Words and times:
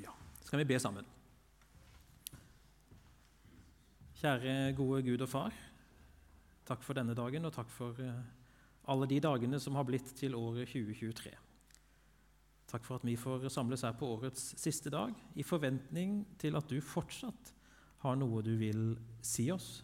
Ja, 0.00 0.14
skal 0.44 0.62
vi 0.62 0.68
be 0.72 0.78
sammen. 0.80 1.04
Kjære 4.22 4.72
gode 4.78 5.02
Gud 5.04 5.24
og 5.24 5.28
Far. 5.28 5.54
Takk 6.64 6.84
for 6.86 6.96
denne 6.96 7.16
dagen, 7.18 7.44
og 7.44 7.52
takk 7.52 7.70
for 7.74 7.98
eh, 8.00 8.20
alle 8.88 9.08
de 9.10 9.18
dagene 9.20 9.58
som 9.60 9.74
har 9.76 9.84
blitt 9.88 10.14
til 10.16 10.36
året 10.38 10.70
2023. 10.70 11.32
Takk 12.70 12.86
for 12.86 12.96
at 12.96 13.04
vi 13.04 13.18
får 13.20 13.48
samles 13.52 13.82
her 13.84 13.96
på 13.98 14.08
årets 14.14 14.52
siste 14.62 14.92
dag 14.94 15.12
i 15.36 15.44
forventning 15.44 16.22
til 16.40 16.56
at 16.56 16.70
du 16.70 16.78
fortsatt 16.80 17.52
har 18.06 18.16
noe 18.16 18.40
du 18.46 18.54
vil 18.56 18.94
si 19.20 19.50
oss. 19.52 19.82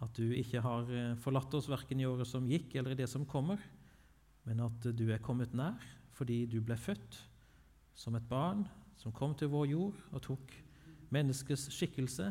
At 0.00 0.16
du 0.16 0.30
ikke 0.30 0.62
har 0.64 0.88
eh, 0.94 1.18
forlatt 1.20 1.58
oss 1.58 1.68
verken 1.68 2.00
i 2.00 2.08
året 2.08 2.30
som 2.30 2.48
gikk 2.48 2.78
eller 2.78 2.94
i 2.94 3.00
det 3.02 3.10
som 3.10 3.28
kommer, 3.28 3.60
men 4.46 4.62
at 4.64 4.88
du 4.94 5.08
er 5.10 5.22
kommet 5.24 5.52
nær 5.58 5.82
fordi 6.16 6.44
du 6.48 6.60
ble 6.64 6.78
født 6.80 7.18
som 7.98 8.14
et 8.16 8.24
barn 8.30 8.64
som 8.96 9.14
kom 9.14 9.34
til 9.36 9.50
vår 9.52 9.68
jord 9.70 9.98
og 10.12 10.22
tok 10.24 10.54
menneskets 11.14 11.68
skikkelse, 11.74 12.30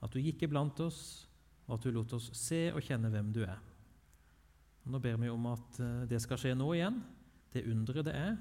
at 0.00 0.14
du 0.14 0.20
gikk 0.22 0.46
iblant 0.46 0.78
oss, 0.80 1.26
og 1.66 1.76
at 1.76 1.84
du 1.84 1.92
lot 1.94 2.14
oss 2.16 2.30
se 2.36 2.68
og 2.72 2.82
kjenne 2.82 3.10
hvem 3.12 3.32
du 3.34 3.42
er. 3.44 3.58
Og 4.84 4.94
nå 4.94 5.00
ber 5.02 5.18
vi 5.20 5.28
om 5.30 5.50
at 5.50 5.80
eh, 5.82 6.06
det 6.10 6.20
skal 6.22 6.40
skje 6.40 6.54
nå 6.56 6.70
igjen, 6.74 7.00
det 7.52 7.66
underet 7.68 8.06
det 8.06 8.16
er, 8.16 8.38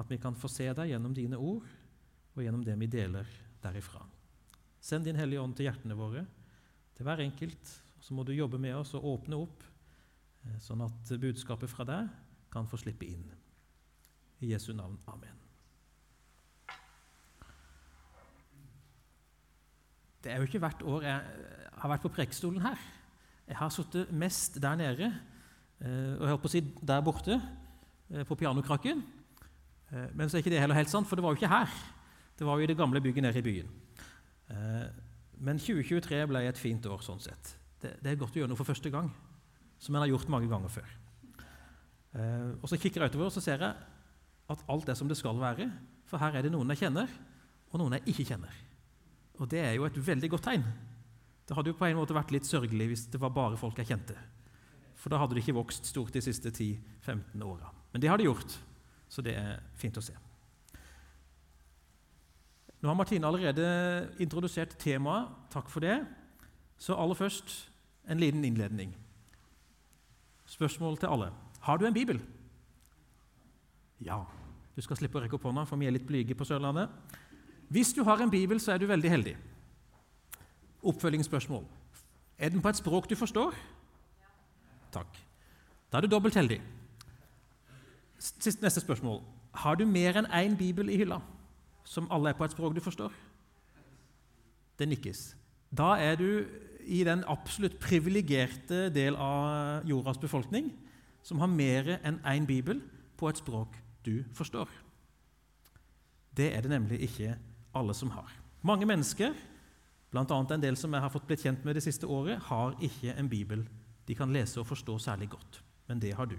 at 0.00 0.10
vi 0.10 0.18
kan 0.20 0.36
få 0.36 0.50
se 0.50 0.66
deg 0.72 0.90
gjennom 0.90 1.14
dine 1.16 1.38
ord 1.38 1.68
og 2.32 2.40
gjennom 2.42 2.64
det 2.64 2.74
vi 2.80 2.88
deler 2.90 3.28
derifra. 3.62 4.02
Send 4.82 5.06
Din 5.06 5.20
Hellige 5.20 5.42
Ånd 5.42 5.54
til 5.56 5.68
hjertene 5.68 5.96
våre, 5.96 6.24
til 6.96 7.06
hver 7.06 7.22
enkelt. 7.22 7.76
Så 8.02 8.16
må 8.16 8.24
du 8.26 8.32
jobbe 8.34 8.58
med 8.58 8.74
oss 8.74 8.96
og 8.98 9.06
åpne 9.06 9.38
opp, 9.44 9.62
eh, 10.42 10.58
sånn 10.58 10.82
at 10.82 11.14
budskapet 11.22 11.70
fra 11.70 11.86
deg 11.86 12.10
kan 12.52 12.66
få 12.66 12.80
slippe 12.82 13.06
inn. 13.06 13.28
I 14.42 14.50
Jesu 14.56 14.72
navn. 14.74 14.98
Amen. 15.06 15.41
Det 20.22 20.30
er 20.30 20.38
jo 20.38 20.46
ikke 20.46 20.60
hvert 20.62 20.82
år 20.86 21.02
jeg 21.02 21.20
har 21.82 21.90
vært 21.90 22.04
på 22.04 22.12
prekestolen 22.14 22.62
her. 22.62 22.78
Jeg 23.48 23.58
har 23.58 23.72
sittet 23.74 24.12
mest 24.14 24.60
der 24.62 24.78
nede, 24.78 25.08
eh, 25.82 26.12
og 26.14 26.22
jeg 26.22 26.30
holdt 26.30 26.44
på 26.44 26.50
å 26.50 26.52
si 26.52 26.62
der 26.62 27.02
borte, 27.02 27.40
eh, 28.12 28.22
på 28.28 28.38
pianokrakken. 28.38 29.02
Men 30.16 30.24
så 30.24 30.38
er 30.38 30.40
ikke 30.40 30.54
det 30.54 30.60
heller 30.62 30.78
helt 30.78 30.88
sant, 30.88 31.04
for 31.04 31.20
det 31.20 31.22
var 31.22 31.34
jo 31.34 31.36
ikke 31.36 31.52
her. 31.52 31.72
Det 32.38 32.46
var 32.48 32.56
jo 32.56 32.64
i 32.64 32.66
det 32.70 32.78
gamle 32.78 33.00
bygget 33.04 33.26
nede 33.26 33.42
i 33.42 33.44
byen. 33.44 33.68
Men 35.36 35.58
2023 35.60 36.22
ble 36.30 36.40
et 36.48 36.56
fint 36.56 36.86
år 36.88 37.02
sånn 37.04 37.20
sett. 37.20 37.50
Det 37.76 38.00
er 38.00 38.16
godt 38.16 38.32
å 38.32 38.40
gjøre 38.40 38.48
noe 38.48 38.56
for 38.56 38.64
første 38.64 38.88
gang, 38.88 39.10
som 39.76 39.92
en 39.94 40.00
har 40.00 40.08
gjort 40.08 40.32
mange 40.32 40.48
ganger 40.48 40.72
før. 40.72 40.88
Og 42.62 42.64
Så 42.72 42.80
kikker 42.80 43.04
jeg 43.04 43.12
utover 43.12 43.28
og 43.28 43.36
så 43.36 43.44
ser 43.44 43.60
jeg 43.60 43.76
at 44.48 44.64
alt 44.66 44.88
er 44.88 44.96
som 44.96 45.12
det 45.12 45.20
skal 45.20 45.36
være. 45.36 45.68
For 46.08 46.16
her 46.16 46.40
er 46.40 46.48
det 46.48 46.52
noen 46.56 46.72
jeg 46.72 46.86
kjenner, 46.86 47.12
og 47.68 47.84
noen 47.84 47.98
jeg 47.98 48.14
ikke 48.14 48.30
kjenner. 48.32 48.71
Og 49.40 49.48
det 49.50 49.62
er 49.62 49.76
jo 49.76 49.86
et 49.88 49.96
veldig 49.96 50.30
godt 50.34 50.46
tegn. 50.50 50.64
Det 51.48 51.56
hadde 51.56 51.72
jo 51.72 51.78
på 51.78 51.88
en 51.88 51.98
måte 51.98 52.16
vært 52.16 52.32
litt 52.34 52.48
sørgelig 52.48 52.90
hvis 52.92 53.06
det 53.12 53.20
var 53.22 53.32
bare 53.34 53.58
folk 53.60 53.78
jeg 53.80 53.92
kjente. 53.92 54.16
For 54.98 55.10
da 55.10 55.18
hadde 55.18 55.34
det 55.34 55.42
ikke 55.42 55.56
vokst 55.56 55.88
stort 55.90 56.14
de 56.14 56.22
siste 56.22 56.52
10-15 56.52 57.42
åra. 57.42 57.72
Men 57.92 58.02
det 58.02 58.10
har 58.10 58.20
det 58.20 58.28
gjort, 58.28 58.54
så 59.10 59.24
det 59.24 59.34
er 59.36 59.58
fint 59.78 59.98
å 59.98 60.04
se. 60.04 60.14
Nå 62.82 62.90
har 62.90 62.98
Martine 62.98 63.26
allerede 63.28 63.66
introdusert 64.22 64.74
temaet. 64.82 65.30
Takk 65.52 65.68
for 65.70 65.84
det. 65.84 66.00
Så 66.82 66.96
aller 66.98 67.18
først 67.18 67.52
en 68.10 68.18
liten 68.18 68.42
innledning. 68.46 68.94
Spørsmål 70.50 70.98
til 70.98 71.12
alle. 71.14 71.28
Har 71.62 71.78
du 71.78 71.86
en 71.86 71.94
bibel? 71.94 72.18
Ja. 74.02 74.24
Du 74.74 74.82
skal 74.82 74.98
slippe 74.98 75.20
å 75.20 75.22
rekke 75.22 75.36
opp 75.36 75.46
hånda, 75.46 75.66
for 75.68 75.78
vi 75.78 75.86
er 75.86 75.94
litt 75.94 76.08
blyge 76.08 76.34
på 76.34 76.46
Sørlandet. 76.48 76.90
Hvis 77.72 77.92
du 77.96 78.02
har 78.04 78.20
en 78.20 78.30
bibel, 78.30 78.60
så 78.60 78.74
er 78.74 78.78
du 78.78 78.86
veldig 78.86 79.10
heldig. 79.10 79.36
Oppfølgingsspørsmål. 80.82 81.64
Er 82.38 82.48
den 82.48 82.60
på 82.62 82.68
et 82.68 82.76
språk 82.76 83.08
du 83.10 83.16
forstår? 83.16 83.54
Takk. 84.92 85.16
Da 85.92 85.96
er 85.96 86.04
du 86.04 86.10
dobbelt 86.12 86.36
heldig. 86.36 86.58
Sist, 88.18 88.60
neste 88.62 88.80
spørsmål. 88.80 89.22
Har 89.54 89.78
du 89.80 89.86
mer 89.86 90.18
enn 90.20 90.28
én 90.28 90.56
bibel 90.58 90.90
i 90.92 90.98
hylla, 91.00 91.20
som 91.84 92.10
alle 92.12 92.32
er 92.32 92.36
på 92.36 92.44
et 92.44 92.52
språk 92.52 92.74
du 92.76 92.80
forstår? 92.80 93.12
Det 94.78 94.88
nikkes. 94.88 95.22
Da 95.72 95.94
er 96.00 96.16
du 96.20 96.44
i 96.84 97.04
den 97.04 97.24
absolutt 97.28 97.78
privilegerte 97.80 98.90
del 98.92 99.16
av 99.16 99.86
jordas 99.88 100.18
befolkning 100.18 100.72
som 101.22 101.40
har 101.40 101.48
mer 101.48 101.94
enn 102.02 102.20
én 102.26 102.46
bibel 102.46 102.82
på 103.16 103.30
et 103.30 103.40
språk 103.40 103.78
du 104.04 104.24
forstår. 104.34 104.68
Det 106.36 106.50
er 106.56 106.60
det 106.64 106.72
nemlig 106.72 107.00
ikke 107.06 107.36
alle 107.74 107.94
som 107.94 108.10
har. 108.14 108.30
Mange 108.62 108.86
mennesker, 108.86 109.34
bl.a. 110.12 110.24
en 110.24 110.62
del 110.62 110.76
som 110.76 110.92
jeg 110.92 111.02
har 111.02 111.12
fått 111.12 111.26
blitt 111.26 111.42
kjent 111.42 111.64
med 111.64 111.76
det 111.76 111.84
siste 111.84 112.06
året, 112.06 112.40
har 112.50 112.76
ikke 112.80 113.14
en 113.16 113.30
bibel 113.30 113.64
de 114.08 114.16
kan 114.18 114.32
lese 114.34 114.60
og 114.60 114.66
forstå 114.66 114.98
særlig 114.98 115.30
godt. 115.32 115.62
Men 115.88 116.00
det 116.02 116.14
har 116.14 116.26
du. 116.26 116.36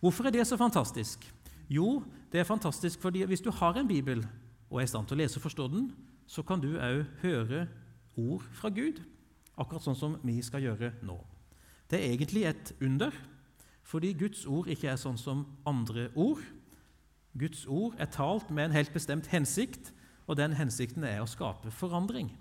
Hvorfor 0.00 0.26
er 0.26 0.30
det 0.30 0.46
så 0.46 0.56
fantastisk? 0.56 1.24
Jo, 1.68 2.02
det 2.32 2.40
er 2.40 2.48
fantastisk 2.48 3.00
fordi 3.00 3.24
hvis 3.24 3.40
du 3.40 3.50
har 3.50 3.78
en 3.78 3.88
bibel 3.88 4.26
og 4.70 4.80
er 4.80 4.86
i 4.86 4.90
stand 4.90 5.06
til 5.06 5.16
å 5.16 5.22
lese 5.22 5.38
og 5.40 5.46
forstå 5.46 5.68
den, 5.72 5.88
så 6.26 6.42
kan 6.42 6.60
du 6.60 6.76
òg 6.76 7.04
høre 7.22 7.66
ord 8.16 8.44
fra 8.56 8.70
Gud, 8.70 9.00
akkurat 9.56 9.84
sånn 9.84 9.98
som 9.98 10.16
vi 10.26 10.40
skal 10.42 10.64
gjøre 10.64 10.92
nå. 11.06 11.16
Det 11.90 12.00
er 12.00 12.12
egentlig 12.12 12.44
et 12.48 12.72
under, 12.82 13.14
fordi 13.86 14.12
Guds 14.18 14.44
ord 14.46 14.68
ikke 14.70 14.90
er 14.90 14.98
sånn 14.98 15.18
som 15.20 15.44
andre 15.66 16.08
ord. 16.18 16.42
Guds 17.38 17.64
ord 17.66 17.94
er 17.98 18.10
talt 18.10 18.50
med 18.50 18.66
en 18.66 18.76
helt 18.76 18.92
bestemt 18.94 19.28
hensikt, 19.30 19.92
og 20.26 20.36
den 20.38 20.56
hensikten 20.58 21.04
er 21.06 21.22
å 21.22 21.30
skape 21.30 21.70
forandring 21.70 22.32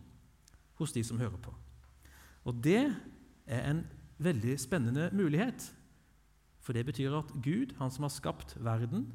hos 0.79 0.93
de 0.95 1.03
som 1.05 1.19
hører 1.21 1.37
på. 1.41 1.53
Og 2.45 2.57
det 2.65 2.81
er 3.45 3.69
en 3.69 3.83
veldig 4.21 4.57
spennende 4.61 5.09
mulighet, 5.13 5.69
for 6.61 6.73
det 6.73 6.85
betyr 6.87 7.13
at 7.13 7.31
Gud, 7.45 7.75
han 7.77 7.91
som 7.93 8.07
har 8.07 8.13
skapt 8.13 8.55
verden, 8.57 9.07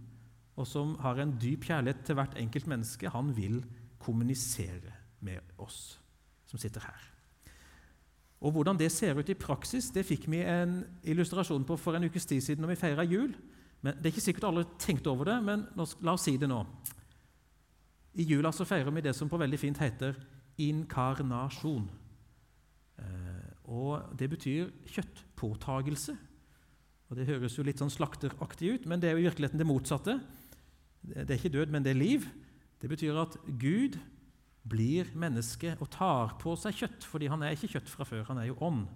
og 0.56 0.66
som 0.68 0.94
har 1.02 1.18
en 1.18 1.34
dyp 1.40 1.64
kjærlighet 1.66 2.04
til 2.06 2.18
hvert 2.18 2.36
enkelt 2.38 2.68
menneske, 2.70 3.10
han 3.10 3.32
vil 3.36 3.62
kommunisere 4.00 4.92
med 5.20 5.40
oss 5.58 5.98
som 6.46 6.60
sitter 6.60 6.84
her. 6.84 7.06
Og 8.40 8.52
Hvordan 8.52 8.78
det 8.78 8.88
ser 8.92 9.18
ut 9.18 9.28
i 9.28 9.36
praksis, 9.36 9.90
det 9.92 10.06
fikk 10.08 10.24
vi 10.32 10.40
en 10.40 10.80
illustrasjon 11.04 11.64
på 11.68 11.76
for 11.76 11.96
en 11.96 12.06
ukes 12.08 12.26
tid 12.26 12.40
siden 12.40 12.64
når 12.64 12.72
vi 12.72 12.80
feira 12.80 13.04
jul. 13.04 13.34
Men 13.82 13.96
Det 13.96 14.06
er 14.06 14.14
ikke 14.14 14.24
sikkert 14.24 14.48
alle 14.48 14.64
tenkte 14.80 15.10
over 15.12 15.28
det, 15.28 15.36
men 15.44 15.66
la 15.76 16.14
oss 16.14 16.24
si 16.24 16.36
det 16.40 16.48
nå. 16.48 16.62
I 18.18 18.26
jula 18.26 18.50
så 18.52 18.66
feirer 18.66 18.90
vi 18.90 19.04
det 19.04 19.14
som 19.16 19.30
på 19.30 19.38
veldig 19.38 19.58
fint 19.60 19.78
heter 19.78 20.16
inkarnasjon. 20.60 21.86
Eh, 22.98 23.50
og 23.70 24.16
Det 24.18 24.28
betyr 24.30 24.70
kjøttpåtagelse. 24.86 26.16
Og 27.10 27.16
Det 27.16 27.26
høres 27.26 27.56
jo 27.58 27.64
litt 27.66 27.78
sånn 27.78 27.90
slakteraktig 27.90 28.74
ut, 28.74 28.86
men 28.86 29.00
det 29.00 29.10
er 29.10 29.18
jo 29.18 29.24
i 29.24 29.28
virkeligheten 29.28 29.58
det 29.58 29.66
motsatte. 29.66 30.20
Det 31.02 31.30
er 31.30 31.38
ikke 31.38 31.56
død, 31.56 31.70
men 31.70 31.82
det 31.82 31.90
er 31.90 31.98
liv. 31.98 32.26
Det 32.80 32.88
betyr 32.88 33.16
at 33.18 33.36
Gud 33.58 33.98
blir 34.68 35.08
menneske 35.16 35.76
og 35.80 35.90
tar 35.90 36.36
på 36.40 36.54
seg 36.56 36.76
kjøtt, 36.76 37.04
fordi 37.08 37.30
han 37.32 37.42
er 37.42 37.56
ikke 37.56 37.72
kjøtt 37.74 37.88
fra 37.88 38.04
før, 38.04 38.26
han 38.28 38.38
er 38.38 38.50
jo 38.50 38.58
ånd. 38.60 38.86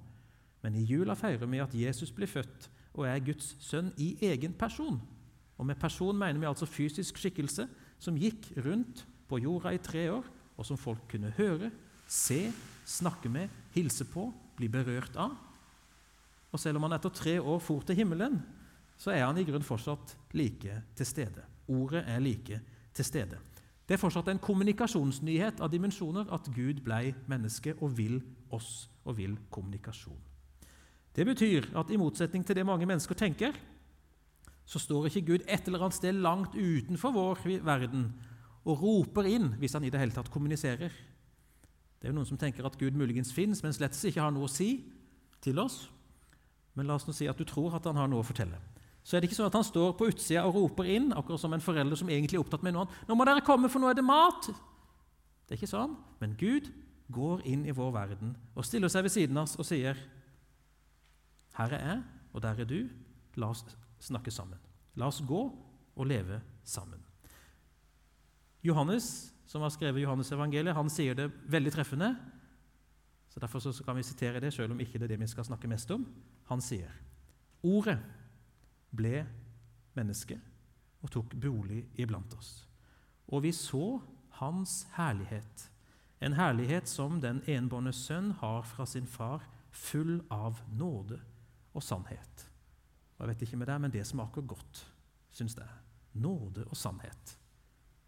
Men 0.62 0.76
i 0.76 0.84
jula 0.84 1.16
feirer 1.16 1.48
vi 1.48 1.60
at 1.60 1.74
Jesus 1.74 2.12
blir 2.14 2.30
født 2.30 2.68
og 2.94 3.08
er 3.08 3.24
Guds 3.24 3.56
sønn 3.64 3.90
i 3.98 4.14
egen 4.22 4.54
person. 4.56 5.00
Og 5.58 5.66
med 5.66 5.78
person 5.80 6.16
mener 6.16 6.38
vi 6.40 6.46
altså 6.46 6.68
fysisk 6.68 7.18
skikkelse 7.18 7.66
som 8.02 8.18
gikk 8.18 8.52
rundt 8.64 9.04
på 9.28 9.40
jorda 9.42 9.72
i 9.74 9.82
tre 9.82 10.06
år, 10.12 10.26
og 10.54 10.66
som 10.66 10.78
folk 10.78 11.06
kunne 11.10 11.32
høre, 11.38 11.70
se, 12.06 12.52
snakke 12.86 13.30
med, 13.32 13.50
hilse 13.74 14.06
på, 14.06 14.28
bli 14.58 14.68
berørt 14.70 15.16
av. 15.18 15.34
Og 16.54 16.60
selv 16.62 16.78
om 16.78 16.86
han 16.86 16.94
etter 16.94 17.10
tre 17.14 17.38
år 17.40 17.58
for 17.62 17.82
til 17.86 17.98
himmelen, 17.98 18.38
så 19.00 19.10
er 19.10 19.24
han 19.24 19.38
i 19.40 19.46
grunn 19.46 19.64
fortsatt 19.66 20.14
like 20.38 20.76
til 20.94 21.08
stede. 21.08 21.42
Ordet 21.66 22.04
er 22.06 22.22
like 22.22 22.60
til 22.94 23.06
stede. 23.06 23.40
Det 23.84 23.96
er 23.96 24.00
fortsatt 24.00 24.30
en 24.32 24.40
kommunikasjonsnyhet 24.40 25.60
av 25.60 25.72
dimensjoner 25.72 26.30
at 26.32 26.46
Gud 26.54 26.80
ble 26.84 27.10
menneske 27.28 27.74
og 27.80 27.96
vil 27.98 28.20
oss 28.54 28.86
og 29.04 29.18
vil 29.18 29.34
kommunikasjon. 29.52 30.20
Det 31.14 31.26
betyr 31.26 31.68
at 31.78 31.90
i 31.92 31.98
motsetning 32.00 32.46
til 32.46 32.56
det 32.56 32.66
mange 32.66 32.86
mennesker 32.88 33.18
tenker, 33.18 33.52
så 34.64 34.80
står 34.80 35.08
ikke 35.10 35.26
Gud 35.28 35.42
et 35.46 35.66
eller 35.68 35.84
annet 35.84 35.96
sted 35.98 36.16
langt 36.16 36.54
utenfor 36.56 37.12
vår 37.12 37.42
verden 37.66 38.08
og 38.64 38.80
roper 38.80 39.28
inn 39.28 39.50
hvis 39.60 39.76
han 39.76 39.84
i 39.84 39.92
det 39.92 40.00
hele 40.00 40.14
tatt 40.16 40.32
kommuniserer. 40.32 40.92
Det 42.00 42.08
er 42.08 42.12
jo 42.12 42.16
Noen 42.16 42.28
som 42.28 42.40
tenker 42.40 42.64
at 42.64 42.78
Gud 42.80 42.96
muligens 42.96 43.32
fins, 43.32 43.62
men 43.64 43.72
slett 43.76 43.96
ikke 43.96 44.22
har 44.24 44.32
noe 44.32 44.48
å 44.48 44.52
si 44.52 44.84
til 45.44 45.60
oss. 45.60 45.84
Men 46.74 46.88
la 46.88 46.96
oss 46.96 47.06
nå 47.06 47.12
si 47.16 47.28
at 47.28 47.38
du 47.38 47.44
tror 47.48 47.76
at 47.76 47.84
han 47.86 48.00
har 48.00 48.08
noe 48.10 48.24
å 48.24 48.26
fortelle 48.26 48.60
så 49.04 49.16
er 49.16 49.20
det 49.20 49.28
ikke 49.28 49.36
sånn 49.36 49.50
at 49.50 49.58
han 49.58 49.66
står 49.66 49.90
på 49.98 50.08
utsida 50.08 50.46
og 50.48 50.56
roper 50.56 50.88
inn, 50.88 51.10
akkurat 51.12 51.42
som 51.42 51.52
en 51.52 51.62
forelder 51.62 51.98
som 52.00 52.08
egentlig 52.08 52.38
er 52.38 52.44
opptatt 52.44 52.62
med 52.64 52.72
noe 52.72 52.86
annet. 52.86 53.02
'Nå 53.04 53.16
må 53.18 53.26
dere 53.28 53.44
komme, 53.44 53.68
for 53.68 53.78
nå 53.78 53.90
er 53.90 53.98
det 53.98 54.04
mat!' 54.04 54.48
Det 55.44 55.52
er 55.52 55.60
ikke 55.60 55.76
sånn. 55.76 55.96
Men 56.24 56.32
Gud 56.40 56.72
går 57.12 57.44
inn 57.44 57.66
i 57.68 57.76
vår 57.76 57.92
verden 57.92 58.32
og 58.56 58.64
stiller 58.64 58.88
seg 58.88 59.04
ved 59.04 59.12
siden 59.12 59.36
av 59.36 59.44
oss 59.44 59.58
og 59.60 59.68
sier, 59.68 59.92
'Her 61.52 61.72
er 61.76 61.84
jeg, 61.84 62.02
og 62.32 62.42
der 62.42 62.60
er 62.60 62.64
du. 62.64 62.88
La 63.36 63.50
oss 63.50 63.64
snakke 64.04 64.32
sammen. 64.34 64.60
La 65.00 65.08
oss 65.10 65.22
gå 65.26 65.42
og 65.94 66.06
leve 66.06 66.40
sammen.' 66.64 67.02
Johannes, 68.64 69.34
som 69.46 69.62
har 69.62 69.68
skrevet 69.68 70.02
Johannes 70.02 70.32
evangeliet, 70.32 70.74
han 70.74 70.88
sier 70.88 71.14
det 71.14 71.28
veldig 71.52 71.72
treffende. 71.72 72.14
så 73.28 73.40
Derfor 73.40 73.58
så 73.60 73.84
kan 73.84 73.96
vi 73.96 74.02
sitere 74.02 74.40
det, 74.40 74.52
selv 74.54 74.72
om 74.72 74.80
ikke 74.80 74.98
det 74.98 75.02
er 75.02 75.16
det 75.16 75.20
vi 75.20 75.26
skal 75.26 75.44
snakke 75.44 75.68
mest 75.68 75.90
om. 75.90 76.06
Han 76.48 76.60
sier 76.60 76.92
Ordet 77.64 77.98
ble 78.92 79.26
menneske 79.96 80.38
og 81.02 81.10
tok 81.10 81.36
bolig 81.40 81.84
iblant 82.00 82.34
oss. 82.38 82.66
Og 83.28 83.42
vi 83.42 83.52
så 83.52 84.00
Hans 84.34 84.86
herlighet, 84.96 85.70
en 86.20 86.32
herlighet 86.32 86.88
som 86.88 87.20
den 87.20 87.42
enbårne 87.46 87.92
sønn 87.92 88.32
har 88.40 88.64
fra 88.66 88.86
sin 88.86 89.06
far, 89.06 89.44
full 89.70 90.24
av 90.30 90.58
nåde 90.74 91.20
og 91.74 91.82
sannhet. 91.82 92.48
Jeg 93.24 93.30
vet 93.30 93.42
ikke 93.46 93.56
med 93.56 93.70
deg, 93.70 93.80
men 93.80 93.92
det 93.92 94.02
smaker 94.04 94.44
godt, 94.44 94.82
syns 95.32 95.54
jeg. 95.56 95.68
Nåde 96.20 96.66
og 96.68 96.76
sannhet. 96.76 97.30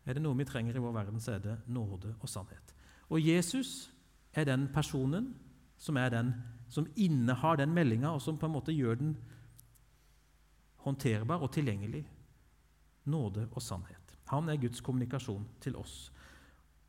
Er 0.04 0.12
det 0.12 0.20
noe 0.20 0.36
vi 0.36 0.44
trenger 0.44 0.76
i 0.76 0.80
vår 0.82 0.92
verden, 0.92 1.22
så 1.24 1.38
er 1.38 1.40
det 1.40 1.54
nåde 1.72 2.10
og 2.20 2.28
sannhet. 2.28 2.74
Og 3.08 3.22
Jesus 3.24 3.88
er 4.36 4.44
den 4.44 4.66
personen 4.74 5.30
som, 5.80 5.96
er 5.96 6.12
den, 6.12 6.34
som 6.68 6.84
innehar 7.00 7.56
den 7.56 7.72
meldinga, 7.72 8.10
og 8.12 8.20
som 8.20 8.36
på 8.36 8.44
en 8.44 8.52
måte 8.58 8.74
gjør 8.76 9.00
den 9.00 9.14
håndterbar 10.84 11.40
og 11.40 11.48
tilgjengelig. 11.56 12.02
Nåde 13.08 13.46
og 13.54 13.64
sannhet. 13.64 14.12
Han 14.28 14.50
er 14.52 14.60
Guds 14.60 14.84
kommunikasjon 14.84 15.46
til 15.64 15.78
oss. 15.80 16.10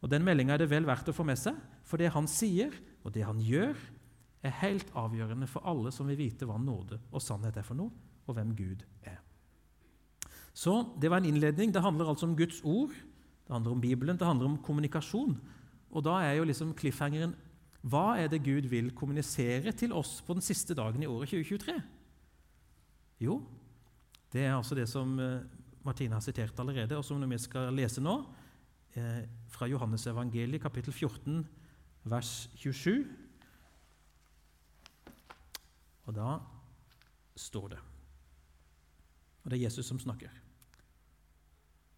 Og 0.04 0.12
Den 0.12 0.28
meldinga 0.28 0.58
er 0.58 0.66
det 0.66 0.72
vel 0.74 0.86
verdt 0.86 1.08
å 1.08 1.16
få 1.16 1.24
med 1.24 1.40
seg, 1.40 1.56
for 1.88 1.96
det 1.96 2.12
han 2.12 2.28
sier, 2.28 2.76
og 3.08 3.16
det 3.16 3.24
han 3.24 3.40
gjør, 3.40 3.80
er 4.44 4.60
helt 4.66 4.92
avgjørende 5.00 5.48
for 5.48 5.64
alle 5.64 5.96
som 5.96 6.12
vil 6.12 6.20
vite 6.20 6.46
hva 6.46 6.60
nåde 6.60 7.00
og 7.08 7.24
sannhet 7.24 7.56
er 7.56 7.66
for 7.66 7.80
noe, 7.80 8.04
og 8.28 8.38
hvem 8.38 8.54
Gud 8.56 8.84
er. 9.04 9.18
Så 10.54 10.86
Det 11.02 11.10
var 11.10 11.18
en 11.18 11.26
innledning. 11.26 11.74
Det 11.74 11.82
handler 11.82 12.10
altså 12.10 12.26
om 12.26 12.36
Guds 12.36 12.62
ord, 12.64 12.90
det 13.48 13.54
handler 13.54 13.72
om 13.72 13.82
Bibelen, 13.82 14.18
det 14.18 14.28
handler 14.28 14.46
om 14.46 14.58
kommunikasjon. 14.58 15.38
Og 15.92 16.04
da 16.04 16.20
er 16.22 16.34
jo 16.34 16.44
liksom 16.44 16.74
cliffhangeren 16.74 17.36
hva 17.88 18.18
er 18.20 18.28
det 18.28 18.44
Gud 18.44 18.68
vil 18.68 18.90
kommunisere 18.96 19.72
til 19.72 19.94
oss 19.94 20.22
på 20.26 20.34
den 20.34 20.42
siste 20.44 20.76
dagen 20.76 21.04
i 21.04 21.08
året 21.08 21.30
2023? 21.30 21.78
Jo, 23.22 23.42
det 24.34 24.44
er 24.44 24.56
altså 24.56 24.76
det 24.76 24.88
som 24.90 25.20
eh, 25.20 25.46
Martine 25.86 26.18
har 26.18 26.22
sitert 26.26 26.60
allerede, 26.60 26.98
og 26.98 27.06
som 27.06 27.22
vi 27.22 27.38
skal 27.38 27.72
lese 27.74 28.02
nå, 28.04 28.18
eh, 28.98 29.24
fra 29.48 29.70
Johannes 29.70 30.08
evangeliet, 30.08 30.62
kapittel 30.62 30.94
14, 30.94 31.46
vers 32.04 32.50
27. 32.56 33.06
Og 36.08 36.16
da 36.16 36.40
står 37.36 37.70
det 37.76 37.80
Og 39.48 39.54
det 39.54 39.62
er 39.62 39.70
Jesus 39.70 39.88
som 39.88 40.00
snakker. 40.04 40.32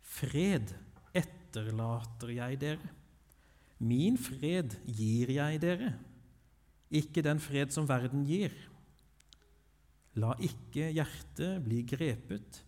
Fred 0.06 0.70
etterlater 1.18 2.30
jeg 2.36 2.60
dere. 2.62 2.92
Min 3.82 4.20
fred 4.22 4.76
gir 4.86 5.32
jeg 5.34 5.62
dere, 5.64 5.96
ikke 6.94 7.24
den 7.26 7.42
fred 7.42 7.74
som 7.74 7.88
verden 7.90 8.22
gir. 8.28 8.54
La 10.22 10.36
ikke 10.46 10.92
hjertet 10.94 11.64
bli 11.66 11.82
grepet 11.90 12.62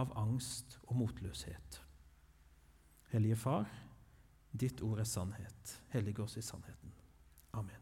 av 0.00 0.16
angst 0.16 0.78
og 0.86 0.96
motløshet. 1.02 1.82
Hellige 3.12 3.36
Far, 3.36 3.68
ditt 4.48 4.80
ord 4.86 5.04
er 5.04 5.12
sannhet. 5.12 5.78
Hellig 5.92 6.16
oss 6.24 6.38
i 6.40 6.46
sannheten. 6.46 6.96
Amen. 7.52 7.81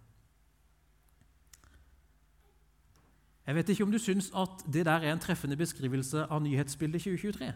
Jeg 3.46 3.56
vet 3.56 3.72
ikke 3.72 3.84
om 3.86 3.92
du 3.92 3.98
syns 3.98 4.30
at 4.36 4.64
det 4.66 4.84
der 4.86 5.04
er 5.04 5.14
en 5.14 5.22
treffende 5.22 5.56
beskrivelse 5.58 6.26
av 6.26 6.42
nyhetsbildet 6.44 7.02
2023. 7.06 7.52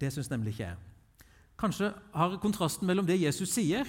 Det 0.00 0.12
syns 0.12 0.30
nemlig 0.30 0.54
ikke 0.54 0.68
jeg. 0.68 0.76
Kanskje 1.58 1.90
har 2.14 2.38
kontrasten 2.40 2.86
mellom 2.86 3.06
det 3.08 3.20
Jesus 3.20 3.54
sier, 3.56 3.88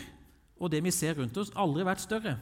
og 0.57 0.71
det 0.71 0.81
vi 0.83 0.91
ser 0.91 1.17
rundt 1.19 1.37
oss, 1.37 1.51
aldri 1.55 1.85
vært 1.85 2.01
større. 2.01 2.37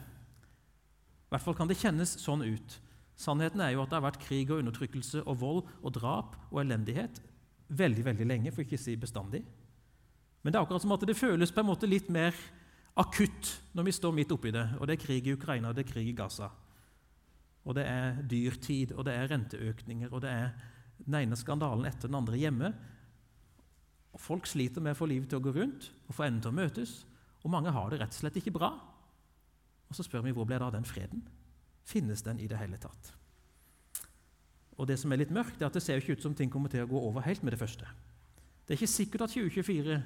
I 1.26 1.34
hvert 1.34 1.42
fall 1.42 1.56
kan 1.58 1.68
det 1.68 1.78
kjennes 1.80 2.16
sånn 2.22 2.46
ut. 2.46 2.76
Sannheten 3.18 3.60
er 3.64 3.74
jo 3.74 3.82
at 3.82 3.90
det 3.90 3.98
har 3.98 4.06
vært 4.06 4.22
krig 4.22 4.50
og 4.52 4.60
undertrykkelse 4.60 5.24
og 5.24 5.40
vold 5.40 5.64
og 5.82 5.96
drap 5.96 6.36
og 6.50 6.60
elendighet 6.62 7.20
veldig 7.68 8.04
veldig 8.04 8.26
lenge, 8.28 8.52
for 8.54 8.62
ikke 8.62 8.78
å 8.78 8.82
si 8.82 8.94
bestandig. 8.98 9.42
Men 10.42 10.52
det 10.52 10.58
er 10.58 10.62
akkurat 10.62 10.84
som 10.84 10.94
at 10.94 11.06
det 11.08 11.18
føles 11.18 11.50
på 11.50 11.62
en 11.62 11.70
måte 11.70 11.88
litt 11.90 12.08
mer 12.12 12.36
akutt 12.96 13.56
når 13.74 13.88
vi 13.88 13.94
står 13.96 14.14
midt 14.14 14.32
oppi 14.32 14.52
det. 14.54 14.68
Og 14.78 14.86
det 14.86 14.96
er 14.96 15.02
krig 15.02 15.26
i 15.26 15.34
Ukraina, 15.34 15.72
og 15.72 15.78
det 15.78 15.86
er 15.86 15.90
krig 15.90 16.12
i 16.12 16.14
Gaza. 16.16 16.52
Og 17.66 17.74
det 17.74 17.86
er 17.90 18.20
dyrtid, 18.30 18.94
og 18.94 19.06
det 19.08 19.14
er 19.16 19.30
renteøkninger, 19.32 20.12
og 20.14 20.22
det 20.22 20.30
er 20.30 20.52
den 21.02 21.18
ene 21.18 21.36
skandalen 21.38 21.88
etter 21.88 22.08
den 22.08 22.18
andre 22.18 22.38
hjemme. 22.38 22.70
Og 24.14 24.22
Folk 24.22 24.46
sliter 24.48 24.80
med 24.80 24.94
å 24.94 25.00
få 25.00 25.08
livet 25.10 25.28
til 25.30 25.40
å 25.40 25.44
gå 25.44 25.52
rundt 25.56 25.90
og 26.06 26.14
få 26.16 26.28
endene 26.28 26.44
til 26.46 26.54
å 26.54 26.56
møtes. 26.56 26.94
Og 27.42 27.52
mange 27.52 27.74
har 27.74 27.90
det 27.90 28.00
rett 28.00 28.14
og 28.14 28.20
slett 28.22 28.38
ikke 28.40 28.54
bra. 28.54 28.70
Og 29.90 29.98
så 29.98 30.06
spør 30.06 30.24
vi 30.24 30.34
hvor 30.34 30.46
ble 30.48 30.58
det 30.58 30.66
av 30.66 30.74
den 30.74 30.86
freden? 30.88 31.26
Finnes 31.86 32.24
den 32.26 32.40
i 32.42 32.48
det 32.50 32.58
hele 32.58 32.78
tatt? 32.80 33.12
Og 34.76 34.86
Det 34.86 34.98
som 35.00 35.12
er 35.12 35.22
litt 35.22 35.32
mørkt, 35.32 35.60
er 35.60 35.70
at 35.70 35.76
det 35.76 35.82
ser 35.82 36.00
ikke 36.00 36.18
ut 36.18 36.24
som 36.24 36.34
ting 36.36 36.50
kommer 36.52 36.68
til 36.72 36.84
å 36.84 36.90
gå 36.90 37.00
over 37.08 37.24
helt 37.24 37.42
med 37.42 37.54
det 37.54 37.60
første. 37.60 37.88
Det 38.66 38.74
er 38.74 38.80
ikke 38.80 38.92
sikkert 38.92 39.26
at 39.26 39.32
2024 39.32 39.98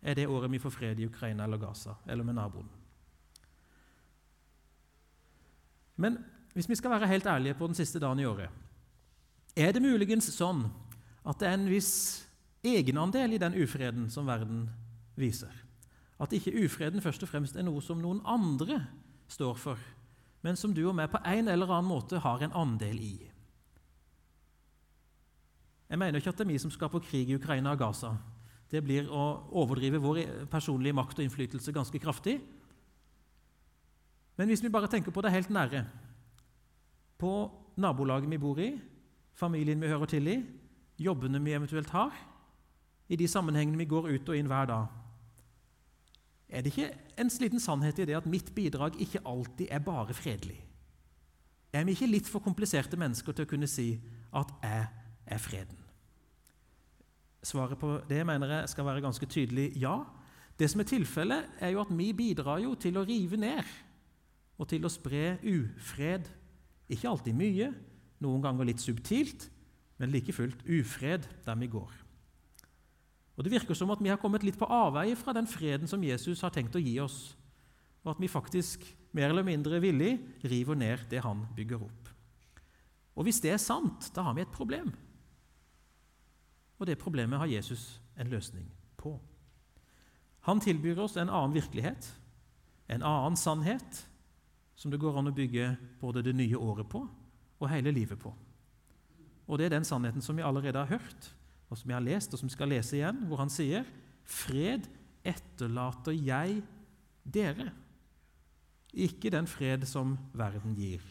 er 0.00 0.16
det 0.16 0.28
året 0.30 0.52
vi 0.52 0.60
får 0.62 0.72
fred 0.72 1.00
i 1.00 1.06
Ukraina 1.10 1.44
eller 1.44 1.60
Gaza 1.60 1.98
eller 2.08 2.24
med 2.24 2.38
naboen. 2.38 2.68
Men 6.00 6.16
hvis 6.54 6.68
vi 6.68 6.78
skal 6.78 6.90
være 6.90 7.08
helt 7.10 7.26
ærlige 7.26 7.54
på 7.54 7.66
den 7.66 7.78
siste 7.78 8.00
dagen 8.02 8.20
i 8.20 8.26
året, 8.26 8.50
er 9.56 9.72
det 9.72 9.82
muligens 9.82 10.30
sånn 10.34 10.64
at 11.26 11.40
det 11.40 11.48
er 11.48 11.56
en 11.58 11.70
viss 11.70 11.92
egenandel 12.64 13.34
i 13.36 13.40
den 13.40 13.56
ufreden 13.62 14.08
som 14.10 14.28
verden 14.28 14.68
viser. 15.18 15.52
At 16.20 16.32
ikke 16.36 16.54
ufreden 16.64 17.02
først 17.02 17.22
og 17.24 17.30
fremst 17.30 17.56
er 17.56 17.64
noe 17.66 17.80
som 17.84 18.00
noen 18.00 18.20
andre 18.28 18.82
står 19.30 19.56
for, 19.60 19.80
men 20.44 20.56
som 20.56 20.74
du 20.74 20.82
og 20.88 20.96
meg 20.96 21.10
på 21.12 21.20
en 21.24 21.48
eller 21.48 21.70
annen 21.70 21.90
måte 21.90 22.20
har 22.20 22.42
en 22.44 22.56
andel 22.56 22.98
i. 23.00 23.14
Jeg 25.90 25.98
mener 25.98 26.20
ikke 26.20 26.30
at 26.30 26.38
det 26.38 26.46
er 26.46 26.52
vi 26.52 26.60
som 26.62 26.70
skaper 26.70 27.02
krig 27.02 27.30
i 27.30 27.36
Ukraina 27.36 27.72
og 27.74 27.80
Gaza. 27.80 28.12
Det 28.70 28.82
blir 28.84 29.08
å 29.10 29.24
overdrive 29.58 29.98
vår 29.98 30.20
personlige 30.50 30.94
makt 30.94 31.18
og 31.18 31.24
innflytelse 31.26 31.74
ganske 31.74 31.98
kraftig. 31.98 32.36
Men 34.38 34.48
hvis 34.48 34.62
vi 34.62 34.70
bare 34.72 34.88
tenker 34.88 35.10
på 35.10 35.24
det 35.24 35.32
helt 35.34 35.50
nære 35.50 35.82
På 37.20 37.50
nabolaget 37.76 38.30
vi 38.30 38.38
bor 38.40 38.58
i, 38.60 38.72
familien 39.36 39.80
vi 39.80 39.88
hører 39.88 40.08
til 40.08 40.28
i, 40.28 40.38
jobbene 41.00 41.40
vi 41.44 41.52
eventuelt 41.56 41.92
har, 41.92 42.14
i 43.08 43.16
de 43.16 43.28
sammenhengene 43.28 43.78
vi 43.80 43.88
går 43.90 44.08
ut 44.14 44.28
og 44.28 44.38
inn 44.38 44.48
hver 44.50 44.68
dag. 44.70 44.86
Er 46.50 46.62
det 46.62 46.72
ikke 46.72 46.90
en 47.18 47.30
liten 47.40 47.62
sannhet 47.62 47.98
i 47.98 48.06
det 48.08 48.16
at 48.18 48.26
mitt 48.26 48.54
bidrag 48.54 48.96
ikke 49.00 49.22
alltid 49.26 49.68
er 49.70 49.84
bare 49.84 50.14
fredelig? 50.14 50.58
Er 51.72 51.84
vi 51.86 51.94
ikke 51.94 52.10
litt 52.10 52.28
for 52.28 52.42
kompliserte 52.42 52.98
mennesker 52.98 53.32
til 53.32 53.46
å 53.46 53.50
kunne 53.50 53.68
si 53.70 54.00
at 54.34 54.50
'jeg 54.62 54.86
er 55.26 55.38
freden'? 55.38 55.78
Svaret 57.42 57.78
på 57.78 58.00
det 58.08 58.26
mener 58.26 58.46
jeg 58.46 58.68
skal 58.68 58.84
være 58.84 59.00
ganske 59.00 59.26
tydelig 59.26 59.80
ja. 59.80 60.04
Det 60.58 60.70
som 60.70 60.80
er 60.80 60.84
tilfellet, 60.84 61.44
er 61.60 61.68
jo 61.68 61.80
at 61.80 61.98
vi 61.98 62.12
bidrar 62.12 62.58
jo 62.58 62.74
til 62.74 62.96
å 62.96 63.04
rive 63.04 63.36
ned 63.36 63.64
og 64.58 64.68
til 64.68 64.84
å 64.84 64.88
spre 64.88 65.38
ufred. 65.44 66.28
Ikke 66.90 67.08
alltid 67.10 67.36
mye, 67.38 67.70
noen 68.20 68.42
ganger 68.44 68.68
litt 68.68 68.82
subtilt, 68.82 69.48
men 70.00 70.12
like 70.12 70.32
fullt 70.34 70.64
ufred 70.66 71.28
der 71.44 71.58
vi 71.60 71.68
går. 71.70 71.90
Og 73.36 73.44
Det 73.44 73.52
virker 73.52 73.74
som 73.74 73.90
at 73.94 74.02
vi 74.02 74.10
har 74.10 74.18
kommet 74.20 74.42
litt 74.44 74.58
på 74.60 74.68
avveie 74.68 75.16
fra 75.16 75.32
den 75.32 75.46
freden 75.48 75.88
som 75.88 76.02
Jesus 76.04 76.42
har 76.44 76.52
tenkt 76.52 76.76
å 76.76 76.82
gi 76.82 76.98
oss, 77.00 77.36
og 78.04 78.14
at 78.14 78.20
vi 78.20 78.28
faktisk 78.28 78.84
mer 79.16 79.30
eller 79.30 79.46
mindre 79.46 79.80
villig 79.80 80.18
river 80.44 80.76
ned 80.76 81.06
det 81.10 81.22
han 81.24 81.46
bygger 81.56 81.86
opp. 81.86 82.10
Og 83.16 83.24
Hvis 83.24 83.40
det 83.40 83.52
er 83.52 83.60
sant, 83.60 84.10
da 84.14 84.22
har 84.22 84.34
vi 84.36 84.44
et 84.44 84.52
problem. 84.52 84.92
Og 86.78 86.86
det 86.86 86.98
problemet 86.98 87.38
har 87.38 87.46
Jesus 87.46 88.00
en 88.16 88.28
løsning 88.28 88.68
på. 88.96 89.18
Han 90.48 90.60
tilbyr 90.60 91.02
oss 91.04 91.16
en 91.16 91.28
annen 91.28 91.54
virkelighet, 91.54 92.06
en 92.88 93.02
annen 93.02 93.36
sannhet, 93.36 94.06
som 94.80 94.92
det 94.92 95.00
går 95.00 95.18
an 95.20 95.28
å 95.28 95.36
bygge 95.36 95.74
både 96.00 96.22
det 96.24 96.32
nye 96.36 96.56
året 96.56 96.88
på 96.88 97.02
og 97.60 97.68
hele 97.68 97.92
livet 97.92 98.16
på. 98.20 98.32
Og 99.44 99.58
det 99.58 99.66
er 99.68 99.74
den 99.74 99.84
sannheten 99.84 100.24
som 100.24 100.38
vi 100.38 100.46
allerede 100.46 100.80
har 100.80 100.88
hørt, 100.96 101.28
og 101.68 101.76
som 101.76 101.90
vi 101.90 101.94
har 101.94 102.04
lest, 102.04 102.32
og 102.32 102.40
som 102.40 102.48
vi 102.48 102.54
skal 102.54 102.70
lese 102.72 102.96
igjen, 102.96 103.24
hvor 103.28 103.42
han 103.42 103.52
sier 103.52 103.84
Fred 104.24 104.86
etterlater 105.26 106.14
jeg 106.16 106.60
dere. 107.24 107.70
Ikke 108.94 109.30
den 109.30 109.46
fred 109.50 109.84
som 109.86 110.16
verden 110.34 110.74
gir, 110.78 111.02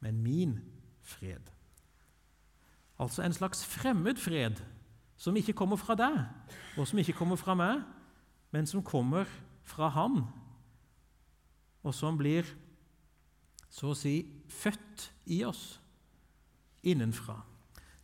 men 0.00 0.22
min 0.24 0.56
fred. 1.04 1.52
Altså 3.00 3.24
en 3.24 3.34
slags 3.34 3.62
fremmed 3.66 4.18
fred 4.20 4.60
som 5.20 5.36
ikke 5.36 5.54
kommer 5.56 5.78
fra 5.80 5.94
deg, 5.98 6.16
og 6.78 6.88
som 6.88 6.98
ikke 7.02 7.16
kommer 7.18 7.38
fra 7.38 7.54
meg, 7.58 7.82
men 8.50 8.66
som 8.66 8.82
kommer 8.82 9.28
fra 9.68 9.90
Han, 9.94 10.22
og 11.84 11.94
som 11.94 12.16
blir 12.18 12.48
så 13.70 13.92
å 13.92 13.96
si 13.96 14.16
født 14.50 15.06
i 15.30 15.44
oss 15.46 15.78
innenfra. 16.82 17.36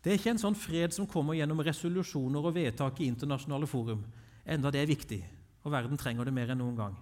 Det 0.02 0.12
er 0.12 0.20
ikke 0.20 0.36
en 0.36 0.40
sånn 0.40 0.58
fred 0.58 0.94
som 0.94 1.08
kommer 1.10 1.34
gjennom 1.34 1.60
resolusjoner 1.66 2.46
og 2.46 2.54
vedtak 2.54 3.00
i 3.00 3.08
internasjonale 3.10 3.66
forum, 3.66 4.04
enda 4.46 4.70
det 4.70 4.84
er 4.84 4.92
viktig, 4.92 5.18
og 5.64 5.72
verden 5.74 5.98
trenger 5.98 6.28
det 6.28 6.34
mer 6.36 6.52
enn 6.54 6.62
noen 6.62 6.78
gang. 6.78 6.94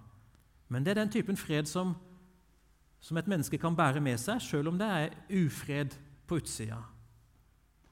Men 0.73 0.85
det 0.85 0.95
er 0.95 1.03
den 1.03 1.13
typen 1.13 1.37
fred 1.37 1.69
som, 1.69 1.93
som 2.97 3.21
et 3.21 3.29
menneske 3.29 3.59
kan 3.61 3.77
bære 3.77 4.01
med 4.01 4.17
seg, 4.21 4.41
selv 4.41 4.71
om 4.71 4.79
det 4.81 4.89
er 4.89 5.13
ufred 5.37 5.93
på 6.25 6.39
utsida. 6.41 6.79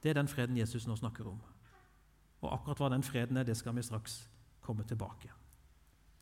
Det 0.02 0.10
er 0.10 0.18
den 0.18 0.28
freden 0.28 0.58
Jesus 0.58 0.88
nå 0.88 0.98
snakker 0.98 1.30
om. 1.30 1.38
Og 2.42 2.50
akkurat 2.50 2.82
hva 2.82 2.90
den 2.92 3.06
freden 3.06 3.38
er, 3.38 3.46
det 3.46 3.56
skal 3.56 3.76
vi 3.76 3.86
straks 3.86 4.24
komme 4.64 4.84
tilbake 4.84 5.30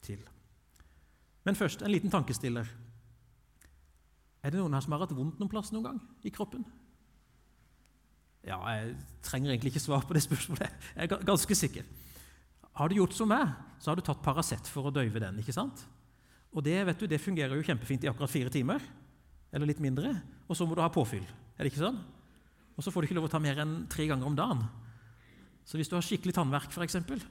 til. 0.04 0.20
Men 1.42 1.58
først 1.58 1.82
en 1.82 1.90
liten 1.90 2.12
tankestiller. 2.12 2.68
Er 4.42 4.50
det 4.50 4.58
noen 4.58 4.74
her 4.74 4.82
som 4.82 4.94
har 4.94 5.04
hatt 5.04 5.14
vondt 5.14 5.38
noen 5.38 5.50
plass 5.50 5.70
noen 5.72 5.86
gang 5.86 5.98
i 6.26 6.32
kroppen? 6.34 6.64
Ja, 8.42 8.58
jeg 8.74 8.96
trenger 9.22 9.52
egentlig 9.52 9.70
ikke 9.70 9.84
svar 9.84 10.02
på 10.06 10.16
det 10.16 10.24
spørsmålet. 10.24 10.72
Jeg 10.96 11.06
er 11.06 11.26
ganske 11.28 11.56
sikker. 11.56 11.86
Har 12.74 12.90
du 12.90 12.96
gjort 12.96 13.14
som 13.14 13.30
meg, 13.30 13.52
så 13.78 13.92
har 13.92 13.98
du 13.98 14.02
tatt 14.02 14.22
Paracet 14.24 14.66
for 14.72 14.88
å 14.88 14.94
døyve 14.94 15.20
den. 15.22 15.38
ikke 15.38 15.54
sant? 15.54 15.84
Og 16.52 16.64
det, 16.66 16.74
vet 16.88 16.98
du, 16.98 17.06
det 17.08 17.20
fungerer 17.22 17.54
jo 17.54 17.64
kjempefint 17.64 18.02
i 18.04 18.10
akkurat 18.10 18.32
fire 18.32 18.50
timer, 18.52 18.82
eller 19.52 19.68
litt 19.68 19.82
mindre. 19.84 20.10
Og 20.48 20.58
så 20.58 20.66
må 20.66 20.74
du 20.74 20.82
ha 20.82 20.90
påfyll. 20.92 21.24
Er 21.54 21.62
det 21.62 21.72
ikke 21.72 21.84
sånn? 21.84 22.00
Og 22.74 22.82
så 22.82 22.90
får 22.90 23.04
du 23.04 23.08
ikke 23.08 23.18
lov 23.20 23.28
å 23.28 23.32
ta 23.32 23.40
mer 23.42 23.60
enn 23.62 23.82
tre 23.92 24.08
ganger 24.10 24.26
om 24.26 24.36
dagen. 24.36 24.64
Så 25.68 25.78
hvis 25.78 25.90
du 25.92 25.94
har 25.94 26.04
skikkelig 26.04 26.34
tannverk, 26.34 26.72
eksempel, 26.82 27.22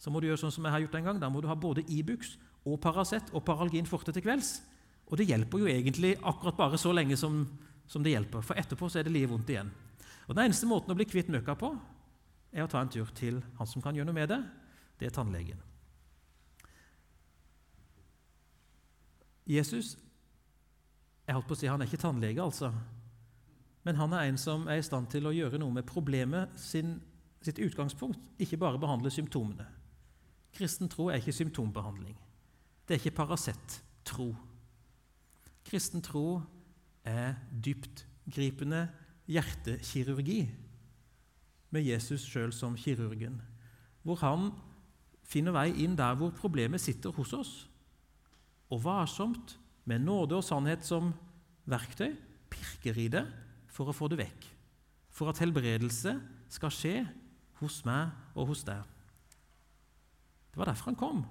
så 0.00 0.10
må 0.10 0.22
du 0.22 0.30
gjøre 0.30 0.40
sånn 0.46 0.54
som 0.54 0.64
jeg 0.64 0.74
har 0.74 0.84
gjort 0.86 0.96
en 0.98 1.10
gang. 1.10 1.20
Da 1.20 1.28
må 1.30 1.42
du 1.42 1.50
ha 1.50 1.58
både 1.58 1.84
Ibux 1.92 2.36
og 2.64 2.78
Paracet 2.80 3.28
og 3.34 3.44
Paralgin 3.44 3.90
forte 3.90 4.14
til 4.14 4.24
kvelds. 4.24 4.56
Og 5.10 5.18
det 5.20 5.28
hjelper 5.28 5.62
jo 5.62 5.70
egentlig 5.70 6.14
akkurat 6.22 6.56
bare 6.58 6.80
så 6.80 6.92
lenge 6.94 7.16
som, 7.20 7.42
som 7.86 8.04
det 8.04 8.14
hjelper, 8.14 8.44
for 8.44 8.58
etterpå 8.58 8.88
så 8.88 9.00
er 9.00 9.08
det 9.08 9.14
livet 9.14 9.32
vondt 9.32 9.52
igjen. 9.52 9.72
Og 10.28 10.34
Den 10.34 10.46
eneste 10.46 10.68
måten 10.68 10.94
å 10.94 10.96
bli 10.96 11.06
kvitt 11.08 11.28
møkka 11.32 11.56
på, 11.60 11.74
er 12.54 12.64
å 12.64 12.70
ta 12.70 12.80
en 12.80 12.92
tur 12.92 13.10
til 13.16 13.42
han 13.58 13.68
som 13.68 13.82
kan 13.84 13.96
gjøre 13.96 14.08
noe 14.08 14.16
med 14.16 14.30
det. 14.30 14.40
Det 14.98 15.08
er 15.08 15.14
tannlegen. 15.14 15.60
Jesus 19.44 19.96
jeg 21.24 21.36
holdt 21.36 21.48
på 21.48 21.56
å 21.56 21.58
si, 21.58 21.68
Han 21.68 21.80
er 21.80 21.88
ikke 21.88 22.02
tannlege, 22.02 22.42
altså. 22.42 22.70
Men 23.84 23.96
han 23.96 24.12
er 24.16 24.28
en 24.28 24.38
som 24.40 24.66
er 24.68 24.80
i 24.80 24.84
stand 24.84 25.10
til 25.12 25.26
å 25.28 25.32
gjøre 25.32 25.60
noe 25.60 25.72
med 25.72 25.86
problemet 25.88 26.52
sin, 26.60 26.98
sitt 27.44 27.60
utgangspunkt, 27.60 28.20
ikke 28.40 28.60
bare 28.60 28.80
behandle 28.80 29.12
symptomene. 29.12 29.66
Kristen 30.54 30.88
tro 30.88 31.10
er 31.10 31.20
ikke 31.20 31.34
symptombehandling. 31.36 32.16
Det 32.86 32.96
er 32.96 33.00
ikke 33.00 33.16
Paracet-tro. 33.18 34.30
Kristen 35.74 36.04
tro 36.06 36.36
er 37.02 37.32
dyptgripende 37.50 38.84
hjertekirurgi 39.26 40.44
med 41.74 41.82
Jesus 41.82 42.28
sjøl 42.30 42.52
som 42.54 42.76
kirurgen, 42.78 43.40
hvor 44.06 44.20
han 44.22 44.52
finner 45.26 45.56
vei 45.56 45.72
inn 45.82 45.98
der 45.98 46.14
hvor 46.20 46.30
problemet 46.38 46.78
sitter 46.78 47.10
hos 47.18 47.34
oss, 47.34 47.52
og 48.70 48.84
varsomt, 48.86 49.56
med 49.82 50.06
nåde 50.06 50.38
og 50.38 50.46
sannhet 50.46 50.86
som 50.86 51.10
verktøy, 51.66 52.14
pirker 52.54 53.02
i 53.02 53.10
det 53.10 53.26
for 53.66 53.90
å 53.90 53.98
få 53.98 54.06
det 54.14 54.22
vekk, 54.22 54.46
for 55.10 55.34
at 55.34 55.42
helbredelse 55.42 56.14
skal 56.54 56.78
skje 56.78 56.96
hos 57.58 57.82
meg 57.82 58.14
og 58.38 58.52
hos 58.54 58.62
deg. 58.62 58.78
Det 60.54 60.62
var 60.62 60.70
derfor 60.70 60.94
han 60.94 61.02
kom, 61.02 61.26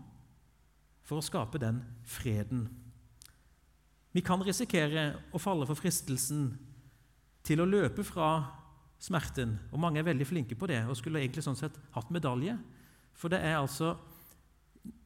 for 1.00 1.24
å 1.24 1.30
skape 1.32 1.64
den 1.64 1.86
freden. 2.04 2.68
Vi 4.14 4.22
kan 4.22 4.44
risikere 4.46 5.08
å 5.34 5.42
falle 5.42 5.66
for 5.66 5.80
fristelsen 5.80 6.52
til 7.44 7.64
å 7.64 7.68
løpe 7.68 8.06
fra 8.06 8.36
smerten. 9.04 9.58
Og 9.74 9.82
mange 9.82 10.00
er 10.00 10.08
veldig 10.08 10.28
flinke 10.30 10.58
på 10.58 10.70
det 10.70 10.84
og 10.86 10.98
skulle 11.00 11.24
egentlig 11.24 11.44
sånn 11.46 11.60
sett 11.60 11.78
hatt 11.96 12.12
medalje. 12.14 12.56
For 13.18 13.34
det 13.34 13.42
er 13.44 13.58
altså, 13.60 13.96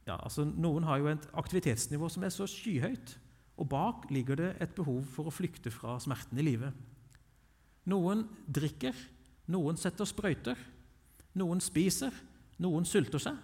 ja, 0.08 0.18
altså 0.20 0.46
Noen 0.48 0.86
har 0.88 1.02
jo 1.02 1.10
et 1.12 1.28
aktivitetsnivå 1.40 2.12
som 2.12 2.28
er 2.28 2.36
så 2.36 2.48
skyhøyt, 2.50 3.18
og 3.58 3.70
bak 3.72 4.06
ligger 4.14 4.38
det 4.38 4.52
et 4.62 4.76
behov 4.78 5.02
for 5.16 5.28
å 5.28 5.34
flykte 5.34 5.72
fra 5.74 5.98
smerten 6.04 6.38
i 6.38 6.46
livet. 6.46 6.76
Noen 7.90 8.26
drikker, 8.46 8.96
noen 9.50 9.80
setter 9.80 10.06
sprøyter, 10.06 10.60
noen 11.40 11.62
spiser, 11.64 12.14
noen 12.62 12.86
sulter 12.86 13.22
seg. 13.24 13.38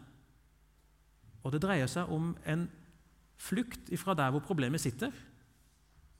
Og 1.43 1.53
det 1.55 1.63
dreier 1.63 1.89
seg 1.89 2.11
om 2.13 2.33
en 2.47 2.67
flukt 3.41 3.89
fra 3.99 4.15
der 4.17 4.31
hvor 4.31 4.43
problemet 4.45 4.83
sitter. 4.83 5.11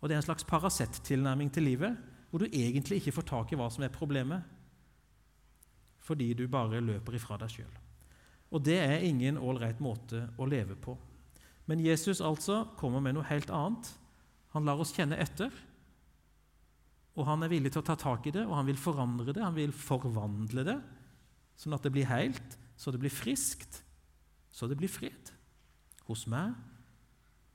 Og 0.03 0.09
det 0.09 0.17
er 0.17 0.19
en 0.19 0.25
slags 0.25 0.43
Paracet-tilnærming 0.43 1.47
til 1.55 1.63
livet 1.63 1.95
hvor 2.27 2.41
du 2.43 2.49
egentlig 2.49 2.97
ikke 2.99 3.13
får 3.15 3.27
tak 3.29 3.51
i 3.53 3.57
hva 3.59 3.69
som 3.71 3.85
er 3.85 3.93
problemet, 3.93 4.41
fordi 6.03 6.31
du 6.35 6.47
bare 6.51 6.81
løper 6.81 7.15
ifra 7.15 7.37
deg 7.39 7.51
sjøl. 7.53 7.75
Og 8.51 8.63
det 8.65 8.79
er 8.81 9.05
ingen 9.05 9.37
ålreit 9.39 9.79
måte 9.85 10.25
å 10.41 10.47
leve 10.49 10.75
på. 10.75 10.97
Men 11.69 11.79
Jesus 11.79 12.19
altså 12.25 12.63
kommer 12.75 13.03
med 13.05 13.15
noe 13.15 13.29
helt 13.29 13.53
annet. 13.53 13.91
Han 14.57 14.65
lar 14.67 14.81
oss 14.81 14.91
kjenne 14.97 15.19
etter, 15.21 15.53
og 17.13 17.29
han 17.29 17.45
er 17.45 17.53
villig 17.53 17.71
til 17.71 17.83
å 17.83 17.85
ta 17.85 17.95
tak 18.01 18.25
i 18.27 18.33
det, 18.33 18.43
og 18.49 18.57
han 18.57 18.67
vil 18.67 18.81
forandre 18.81 19.29
det, 19.29 19.45
han 19.45 19.55
vil 19.55 19.73
forvandle 19.77 20.65
det, 20.67 20.79
sånn 21.61 21.77
at 21.77 21.85
det 21.85 21.93
blir 21.93 22.09
helt, 22.09 22.57
så 22.75 22.91
det 22.91 22.99
blir 23.01 23.13
friskt, 23.13 23.83
så 24.49 24.67
det 24.67 24.77
blir 24.81 24.91
fred. 24.91 25.31
Hos 26.09 26.25
meg 26.27 26.57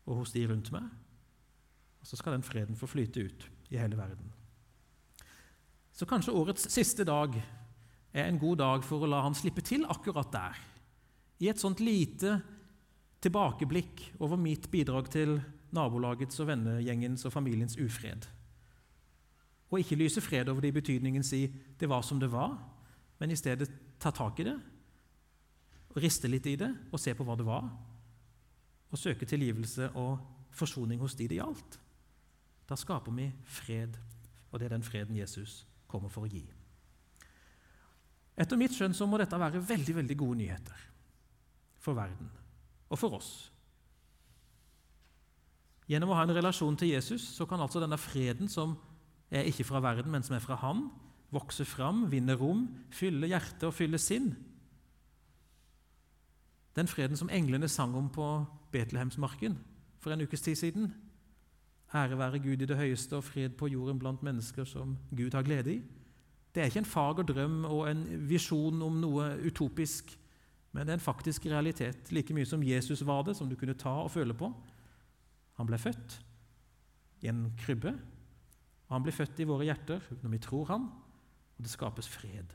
og 0.07 0.23
hos 0.23 0.33
de 0.33 0.47
rundt 0.49 0.71
meg. 0.73 0.87
Og 2.01 2.07
så 2.07 2.19
skal 2.19 2.37
den 2.37 2.47
freden 2.47 2.79
få 2.79 2.89
flyte 2.91 3.25
ut 3.27 3.49
i 3.71 3.79
hele 3.81 3.99
verden. 3.99 4.33
Så 5.93 6.07
kanskje 6.07 6.35
årets 6.35 6.69
siste 6.71 7.05
dag 7.05 7.35
er 8.15 8.29
en 8.29 8.39
god 8.39 8.61
dag 8.61 8.85
for 8.87 9.03
å 9.03 9.11
la 9.11 9.25
han 9.25 9.37
slippe 9.37 9.65
til 9.67 9.85
akkurat 9.91 10.31
der. 10.33 10.61
I 11.43 11.51
et 11.51 11.61
sånt 11.61 11.83
lite 11.83 12.39
tilbakeblikk 13.23 14.05
over 14.23 14.39
mitt 14.39 14.71
bidrag 14.71 15.11
til 15.11 15.41
nabolagets 15.75 16.39
og 16.41 16.49
vennegjengens 16.53 17.27
og 17.27 17.35
familiens 17.35 17.77
ufred. 17.79 18.29
Og 19.69 19.83
ikke 19.83 19.99
lyse 20.01 20.23
fred 20.25 20.49
over 20.49 20.65
det 20.65 20.73
i 20.73 20.79
betydningen 20.79 21.23
si 21.23 21.53
'det 21.79 21.89
var 21.89 22.03
som 22.03 22.21
det 22.21 22.33
var', 22.33 22.59
men 23.19 23.31
i 23.31 23.37
stedet 23.37 23.71
ta 24.01 24.11
tak 24.11 24.41
i 24.41 24.45
det, 24.45 24.61
riste 25.97 26.29
litt 26.29 26.47
i 26.47 26.57
det 26.57 26.71
og 26.93 27.01
se 27.01 27.15
på 27.15 27.25
hva 27.27 27.37
det 27.39 27.47
var, 27.47 27.69
og 28.89 28.99
søke 28.99 29.27
tilgivelse 29.27 29.91
og 29.95 30.19
forsoning 30.51 31.01
hos 31.01 31.15
de 31.15 31.29
det 31.29 31.41
gjaldt. 31.41 31.79
Da 32.69 32.77
skaper 32.77 33.15
vi 33.17 33.31
fred, 33.49 33.97
og 34.51 34.61
det 34.61 34.69
er 34.69 34.77
den 34.77 34.85
freden 34.85 35.17
Jesus 35.17 35.63
kommer 35.89 36.13
for 36.13 36.27
å 36.27 36.31
gi. 36.31 36.45
Etter 38.39 38.61
mitt 38.61 38.75
skjønn 38.77 38.95
så 38.95 39.07
må 39.09 39.19
dette 39.19 39.39
være 39.41 39.63
veldig, 39.65 39.95
veldig 40.03 40.17
gode 40.19 40.39
nyheter 40.43 40.83
for 41.83 41.97
verden 41.99 42.29
og 42.89 43.01
for 43.01 43.17
oss. 43.19 43.31
Gjennom 45.89 46.13
å 46.13 46.19
ha 46.19 46.27
en 46.27 46.37
relasjon 46.37 46.77
til 46.77 46.93
Jesus 46.93 47.25
så 47.33 47.47
kan 47.49 47.61
altså 47.65 47.81
denne 47.81 47.99
freden, 47.99 48.51
som 48.53 48.77
er 49.33 49.49
ikke 49.49 49.65
fra 49.65 49.81
verden, 49.81 50.13
men 50.13 50.25
som 50.25 50.37
er 50.37 50.45
fra 50.45 50.59
Han, 50.61 50.91
vokse 51.33 51.65
fram, 51.69 52.07
vinne 52.13 52.37
rom, 52.37 52.67
fylle 52.93 53.29
hjerte 53.29 53.69
og 53.69 53.77
fylle 53.77 54.01
sinn. 54.01 54.35
Den 56.77 56.89
freden 56.89 57.17
som 57.17 57.33
englene 57.33 57.69
sang 57.69 57.97
om 57.97 58.13
på 58.13 58.29
Betlehemsmarken 58.73 59.57
for 59.99 60.13
en 60.13 60.23
ukes 60.23 60.45
tid 60.45 60.61
siden. 60.61 60.93
Ære 61.95 62.19
være 62.19 62.39
Gud 62.45 62.63
i 62.63 62.69
det 62.69 62.77
høyeste 62.77 63.17
og 63.17 63.25
fred 63.25 63.55
på 63.57 63.71
jorden 63.73 63.99
blant 63.99 64.23
mennesker 64.23 64.67
som 64.69 64.97
Gud 65.17 65.33
har 65.33 65.43
glede 65.43 65.75
i. 65.75 65.83
Det 66.55 66.63
er 66.63 66.69
ikke 66.69 66.83
en 66.83 66.89
fager 66.89 67.25
drøm 67.29 67.65
og 67.65 67.87
en 67.91 68.03
visjon 68.29 68.83
om 68.83 69.01
noe 69.01 69.31
utopisk, 69.47 70.13
men 70.73 70.85
det 70.85 70.93
er 70.93 70.99
en 70.99 71.05
faktisk 71.05 71.47
realitet, 71.47 72.13
like 72.13 72.35
mye 72.35 72.47
som 72.49 72.63
Jesus 72.63 73.05
var 73.07 73.23
det, 73.25 73.37
som 73.37 73.49
du 73.49 73.57
kunne 73.57 73.77
ta 73.79 73.95
og 74.03 74.11
føle 74.13 74.37
på. 74.37 74.51
Han 75.57 75.69
ble 75.69 75.79
født 75.81 76.19
i 77.25 77.31
en 77.33 77.47
krybbe, 77.59 77.95
og 78.89 78.97
han 78.97 79.05
blir 79.05 79.17
født 79.17 79.41
i 79.41 79.49
våre 79.49 79.69
hjerter 79.69 80.05
når 80.23 80.35
vi 80.35 80.41
tror 80.45 80.69
han, 80.73 80.89
og 81.57 81.65
det 81.65 81.73
skapes 81.73 82.09
fred. 82.09 82.53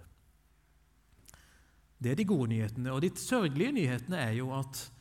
Det 2.03 2.11
er 2.11 2.19
de 2.19 2.27
gode 2.27 2.49
nyhetene. 2.51 2.91
Og 2.91 3.01
de 3.01 3.11
sørgelige 3.15 3.71
nyhetene 3.71 4.19
er 4.19 4.37
jo 4.37 4.51
at 4.55 4.91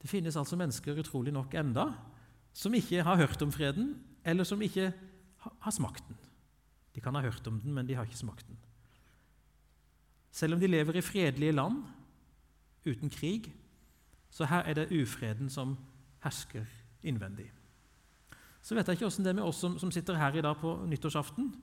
det 0.00 0.10
finnes 0.10 0.36
altså 0.36 0.56
mennesker 0.56 0.98
utrolig 1.00 1.32
nok 1.32 1.54
enda 1.58 1.90
som 2.60 2.74
ikke 2.76 3.02
har 3.02 3.16
hørt 3.16 3.42
om 3.42 3.52
freden, 3.52 3.94
eller 4.24 4.44
som 4.44 4.60
ikke 4.62 4.90
har 5.40 5.72
smakt 5.72 6.04
den. 6.08 6.16
De 6.94 7.00
kan 7.00 7.14
ha 7.16 7.22
hørt 7.24 7.46
om 7.48 7.60
den, 7.60 7.72
men 7.72 7.88
de 7.88 7.94
har 7.96 8.04
ikke 8.04 8.20
smakt 8.20 8.44
den. 8.48 8.58
Selv 10.30 10.54
om 10.54 10.60
de 10.60 10.68
lever 10.68 10.98
i 10.98 11.00
fredelige 11.04 11.52
land 11.52 11.82
uten 12.86 13.10
krig, 13.10 13.48
så 14.30 14.44
her 14.44 14.68
er 14.68 14.74
det 14.74 14.92
ufreden 14.92 15.48
som 15.50 15.78
hersker 16.22 16.66
innvendig. 17.02 17.48
Så 18.62 18.74
vet 18.74 18.88
jeg 18.88 18.98
ikke 18.98 19.06
åssen 19.06 19.24
det 19.24 19.32
er 19.32 19.38
med 19.38 19.48
oss 19.48 19.56
som, 19.62 19.78
som 19.78 19.90
sitter 19.90 20.18
her 20.20 20.36
i 20.36 20.42
dag 20.44 20.56
på 20.60 20.74
nyttårsaften. 20.86 21.54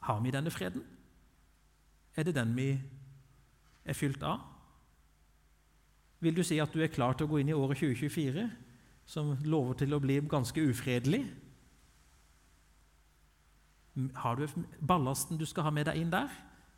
Har 0.00 0.20
vi 0.20 0.32
denne 0.34 0.50
freden? 0.50 0.82
Er 2.16 2.26
det 2.26 2.34
den 2.34 2.56
vi 2.56 2.72
er 3.84 3.94
fylt 3.94 4.22
av? 4.22 4.42
Vil 6.20 6.36
du 6.36 6.42
si 6.42 6.58
at 6.58 6.74
du 6.74 6.82
er 6.82 6.92
klar 6.92 7.14
til 7.14 7.28
å 7.28 7.30
gå 7.30 7.40
inn 7.40 7.52
i 7.52 7.56
året 7.56 7.78
2024 7.78 8.48
som 9.10 9.34
lover 9.42 9.74
til 9.80 9.96
å 9.96 10.02
bli 10.02 10.20
ganske 10.30 10.62
ufredelig? 10.70 11.24
Har 14.22 14.38
du 14.38 14.46
ballasten 14.78 15.38
du 15.40 15.44
skal 15.50 15.66
ha 15.66 15.74
med 15.74 15.90
deg 15.90 15.98
inn 15.98 16.14
der? 16.14 16.30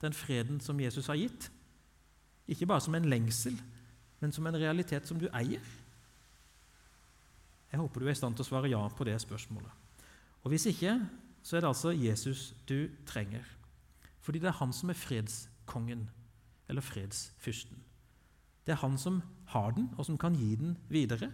den 0.02 0.12
freden 0.12 0.60
som 0.60 0.80
Jesus 0.80 1.06
har 1.06 1.14
gitt? 1.14 1.50
Ikke 2.48 2.66
bare 2.66 2.82
som 2.82 2.94
en 2.94 3.06
lengsel, 3.08 3.56
men 4.20 4.32
som 4.32 4.46
en 4.46 4.58
realitet 4.58 5.06
som 5.06 5.18
du 5.18 5.28
eier? 5.30 5.62
Jeg 7.72 7.80
håper 7.80 8.00
du 8.00 8.06
er 8.06 8.12
i 8.12 8.18
stand 8.18 8.36
til 8.36 8.44
å 8.44 8.50
svare 8.50 8.70
ja 8.70 8.82
på 8.90 9.06
det 9.08 9.16
spørsmålet. 9.22 9.70
Og 10.42 10.50
Hvis 10.50 10.66
ikke, 10.66 10.98
så 11.42 11.56
er 11.56 11.62
det 11.62 11.70
altså 11.70 11.94
Jesus 11.94 12.54
du 12.68 12.90
trenger. 13.06 13.46
Fordi 14.20 14.38
det 14.38 14.50
er 14.50 14.58
han 14.58 14.72
som 14.72 14.90
er 14.90 14.98
fredskongen, 14.98 16.10
eller 16.68 16.82
fredsfyrsten. 16.82 17.78
Det 18.66 18.74
er 18.74 18.82
han 18.82 18.98
som 18.98 19.22
har 19.46 19.70
den, 19.70 19.88
og 19.98 20.06
som 20.06 20.18
kan 20.18 20.34
gi 20.34 20.54
den 20.56 20.76
videre. 20.88 21.30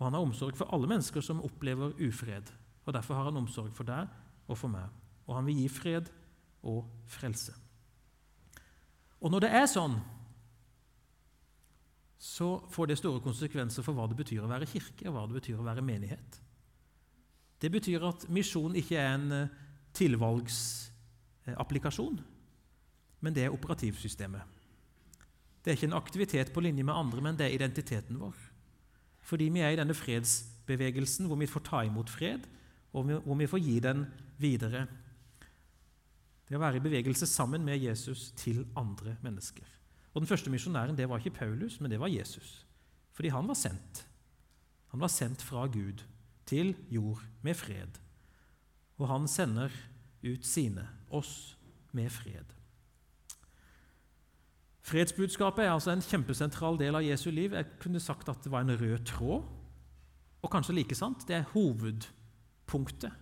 Og 0.00 0.08
han 0.08 0.16
har 0.16 0.24
omsorg 0.24 0.56
for 0.56 0.72
alle 0.72 0.88
mennesker 0.88 1.20
som 1.20 1.44
opplever 1.44 1.92
ufred. 2.00 2.48
Og 2.88 2.94
Derfor 2.96 3.14
har 3.14 3.24
han 3.28 3.36
omsorg 3.36 3.74
for 3.76 3.84
deg 3.84 4.08
og 4.48 4.58
for 4.58 4.68
meg. 4.72 4.88
Og 5.28 5.36
han 5.36 5.46
vil 5.46 5.60
gi 5.60 5.68
fred 5.68 6.08
og 6.66 6.88
frelse. 7.06 7.52
Og 9.20 9.30
når 9.30 9.40
det 9.44 9.50
er 9.60 9.66
sånn, 9.68 10.00
så 12.20 12.60
får 12.72 12.86
det 12.88 12.98
store 13.00 13.20
konsekvenser 13.24 13.82
for 13.84 13.92
hva 13.96 14.06
det 14.08 14.16
betyr 14.18 14.42
å 14.44 14.50
være 14.50 14.66
kirke, 14.68 15.08
og 15.08 15.14
hva 15.14 15.26
det 15.28 15.38
betyr 15.38 15.56
å 15.60 15.68
være 15.68 15.82
menighet. 15.84 16.30
Det 17.60 17.70
betyr 17.72 18.00
at 18.08 18.28
misjon 18.32 18.76
ikke 18.76 18.96
er 18.96 19.14
en 19.14 19.32
eh, 19.36 19.48
tilvalgsapplikasjon, 19.96 22.20
men 23.20 23.34
det 23.36 23.42
er 23.44 23.56
operativsystemet. 23.56 24.42
Det 25.60 25.68
er 25.70 25.76
ikke 25.76 25.90
en 25.90 26.00
aktivitet 26.00 26.48
på 26.52 26.64
linje 26.64 26.84
med 26.84 26.96
andre, 26.96 27.20
men 27.24 27.36
det 27.36 27.44
er 27.46 27.56
identiteten 27.56 28.14
vår. 28.20 28.36
Fordi 29.22 29.50
vi 29.52 29.62
er 29.62 29.74
i 29.74 29.78
denne 29.78 29.94
fredsbevegelsen 29.94 31.28
hvor 31.28 31.38
vi 31.40 31.48
får 31.50 31.64
ta 31.66 31.82
imot 31.86 32.10
fred, 32.10 32.46
og 32.92 33.04
hvor 33.04 33.38
vi 33.38 33.46
får 33.46 33.62
gi 33.62 33.76
den 33.84 34.04
videre. 34.40 34.86
Det 36.48 36.58
å 36.58 36.62
være 36.62 36.80
i 36.80 36.84
bevegelse 36.84 37.28
sammen 37.30 37.62
med 37.64 37.78
Jesus 37.78 38.30
til 38.36 38.64
andre 38.76 39.16
mennesker. 39.22 39.66
Og 40.14 40.22
Den 40.22 40.26
første 40.26 40.50
misjonæren 40.50 40.96
det 40.98 41.08
var 41.08 41.22
ikke 41.22 41.38
Paulus, 41.38 41.78
men 41.80 41.90
det 41.90 42.00
var 42.00 42.10
Jesus. 42.10 42.66
Fordi 43.12 43.30
han 43.30 43.46
var 43.48 43.54
sendt. 43.54 44.06
Han 44.90 45.00
var 45.00 45.12
sendt 45.12 45.42
fra 45.42 45.66
Gud 45.66 46.02
til 46.46 46.74
jord 46.90 47.22
med 47.42 47.54
fred. 47.54 48.00
Og 48.98 49.08
han 49.08 49.28
sender 49.28 49.70
ut 50.24 50.46
sine, 50.46 50.88
oss, 51.10 51.56
med 51.92 52.10
fred. 52.10 52.59
Fredsbudskapet 54.86 55.64
er 55.64 55.74
altså 55.74 55.92
en 55.92 56.04
kjempesentral 56.04 56.78
del 56.80 56.96
av 56.96 57.04
Jesu 57.04 57.28
liv. 57.30 57.54
Jeg 57.54 57.78
kunne 57.82 58.00
sagt 58.00 58.28
at 58.32 58.40
det 58.44 58.52
var 58.52 58.64
en 58.64 58.76
rød 58.80 59.04
tråd. 59.08 59.44
Og 60.40 60.52
kanskje 60.52 60.74
like 60.74 60.96
sant, 60.96 61.26
det 61.28 61.36
er 61.36 61.48
hovedpunktet. 61.52 63.12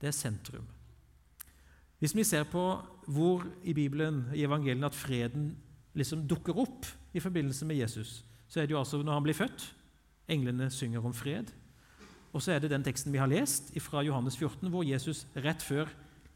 Det 0.00 0.10
er 0.10 0.16
sentrum. 0.16 0.66
Hvis 1.98 2.14
vi 2.16 2.24
ser 2.24 2.44
på 2.44 2.62
hvor 3.08 3.46
i 3.64 3.72
Bibelen, 3.72 4.26
i 4.34 4.44
evangeliene, 4.44 4.86
at 4.86 4.94
freden 4.94 5.54
liksom 5.96 6.26
dukker 6.28 6.58
opp 6.60 6.86
i 7.16 7.20
forbindelse 7.20 7.64
med 7.64 7.76
Jesus, 7.80 8.24
så 8.48 8.60
er 8.60 8.66
det 8.66 8.76
jo 8.76 8.78
altså 8.78 9.00
når 9.00 9.12
han 9.12 9.24
blir 9.24 9.34
født. 9.34 9.70
Englene 10.28 10.70
synger 10.70 11.04
om 11.04 11.14
fred. 11.14 11.48
Og 12.32 12.42
så 12.42 12.52
er 12.52 12.60
det 12.60 12.70
den 12.70 12.84
teksten 12.84 13.14
vi 13.14 13.18
har 13.18 13.30
lest 13.30 13.72
fra 13.80 14.02
Johannes 14.04 14.36
14, 14.36 14.68
hvor 14.68 14.84
Jesus 14.84 15.24
rett 15.36 15.62
før 15.62 15.88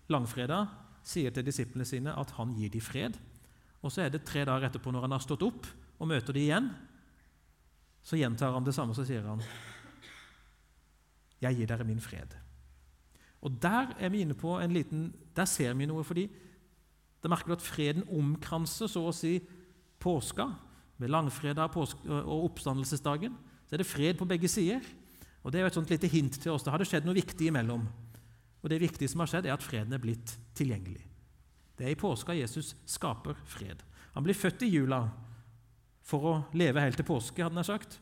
langfredag 0.08 0.70
sier 1.04 1.30
til 1.30 1.44
disiplene 1.44 1.84
sine 1.84 2.14
at 2.16 2.32
han 2.38 2.54
gir 2.56 2.72
dem 2.72 2.80
fred. 2.80 3.18
Og 3.80 3.92
så 3.92 4.04
er 4.04 4.12
det 4.12 4.24
tre 4.28 4.44
dager 4.44 4.68
etterpå, 4.68 4.92
når 4.92 5.06
han 5.06 5.16
har 5.16 5.24
stått 5.24 5.44
opp 5.46 5.68
og 6.00 6.08
møter 6.08 6.36
dem 6.36 6.42
igjen, 6.42 6.70
så 8.04 8.16
gjentar 8.16 8.54
han 8.54 8.64
det 8.64 8.74
samme, 8.76 8.94
så 8.96 9.04
sier 9.04 9.26
han, 9.26 9.42
'Jeg 11.40 11.56
gir 11.56 11.66
dere 11.66 11.84
min 11.84 12.00
fred'. 12.00 12.36
Og 13.42 13.62
Der 13.62 13.96
er 13.98 14.08
vi 14.08 14.20
inne 14.20 14.34
på 14.34 14.58
en 14.60 14.72
liten, 14.72 15.14
der 15.36 15.44
ser 15.44 15.74
vi 15.74 15.86
noe, 15.86 16.04
fordi 16.04 16.28
det 17.22 17.30
merker 17.30 17.46
du 17.46 17.52
at 17.52 17.62
freden 17.62 18.04
omkranser 18.08 18.86
så 18.86 19.08
å 19.08 19.14
si 19.14 19.40
påska. 20.00 20.48
Med 20.98 21.08
langfredag 21.08 21.76
og 21.76 22.44
oppstandelsesdagen 22.44 23.36
så 23.66 23.72
er 23.72 23.76
det 23.78 23.86
fred 23.86 24.18
på 24.18 24.28
begge 24.28 24.48
sider. 24.48 24.80
Og 25.42 25.52
Det 25.52 25.58
er 25.58 25.62
jo 25.62 25.66
et 25.66 25.74
sånt 25.74 25.90
lite 25.90 26.08
hint 26.08 26.32
til 26.32 26.52
oss. 26.52 26.62
Det 26.62 26.72
hadde 26.72 26.84
skjedd 26.84 27.06
noe 27.06 27.14
viktig 27.14 27.48
imellom. 27.48 27.88
Og 28.62 28.70
Det 28.70 28.80
viktige 28.80 29.08
som 29.08 29.20
har 29.20 29.26
skjedd, 29.26 29.46
er 29.46 29.54
at 29.54 29.62
freden 29.62 29.92
er 29.92 29.98
blitt 29.98 30.36
tilgjengelig. 30.54 31.09
Det 31.80 31.86
er 31.88 31.94
i 31.94 31.96
påska 31.96 32.34
Jesus 32.36 32.74
skaper 32.84 33.38
fred. 33.48 33.80
Han 34.12 34.24
blir 34.26 34.36
født 34.36 34.66
i 34.66 34.68
jula 34.68 34.98
for 36.04 36.26
å 36.28 36.32
leve 36.52 36.82
helt 36.84 36.98
til 37.00 37.06
påske, 37.08 37.40
hadde 37.40 37.56
han 37.56 37.64
sagt, 37.64 37.94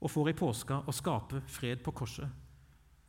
og 0.00 0.08
får 0.08 0.30
i 0.30 0.38
påska 0.38 0.78
å 0.88 0.94
skape 0.96 1.42
fred 1.52 1.82
på 1.84 1.92
korset 1.92 2.40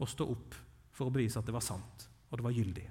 og 0.04 0.10
stå 0.12 0.26
opp 0.28 0.58
for 0.92 1.08
å 1.08 1.14
bevise 1.14 1.40
at 1.40 1.48
det 1.48 1.56
var 1.56 1.64
sant, 1.64 2.08
og 2.28 2.36
det 2.36 2.44
var 2.44 2.56
gyldig. 2.58 2.84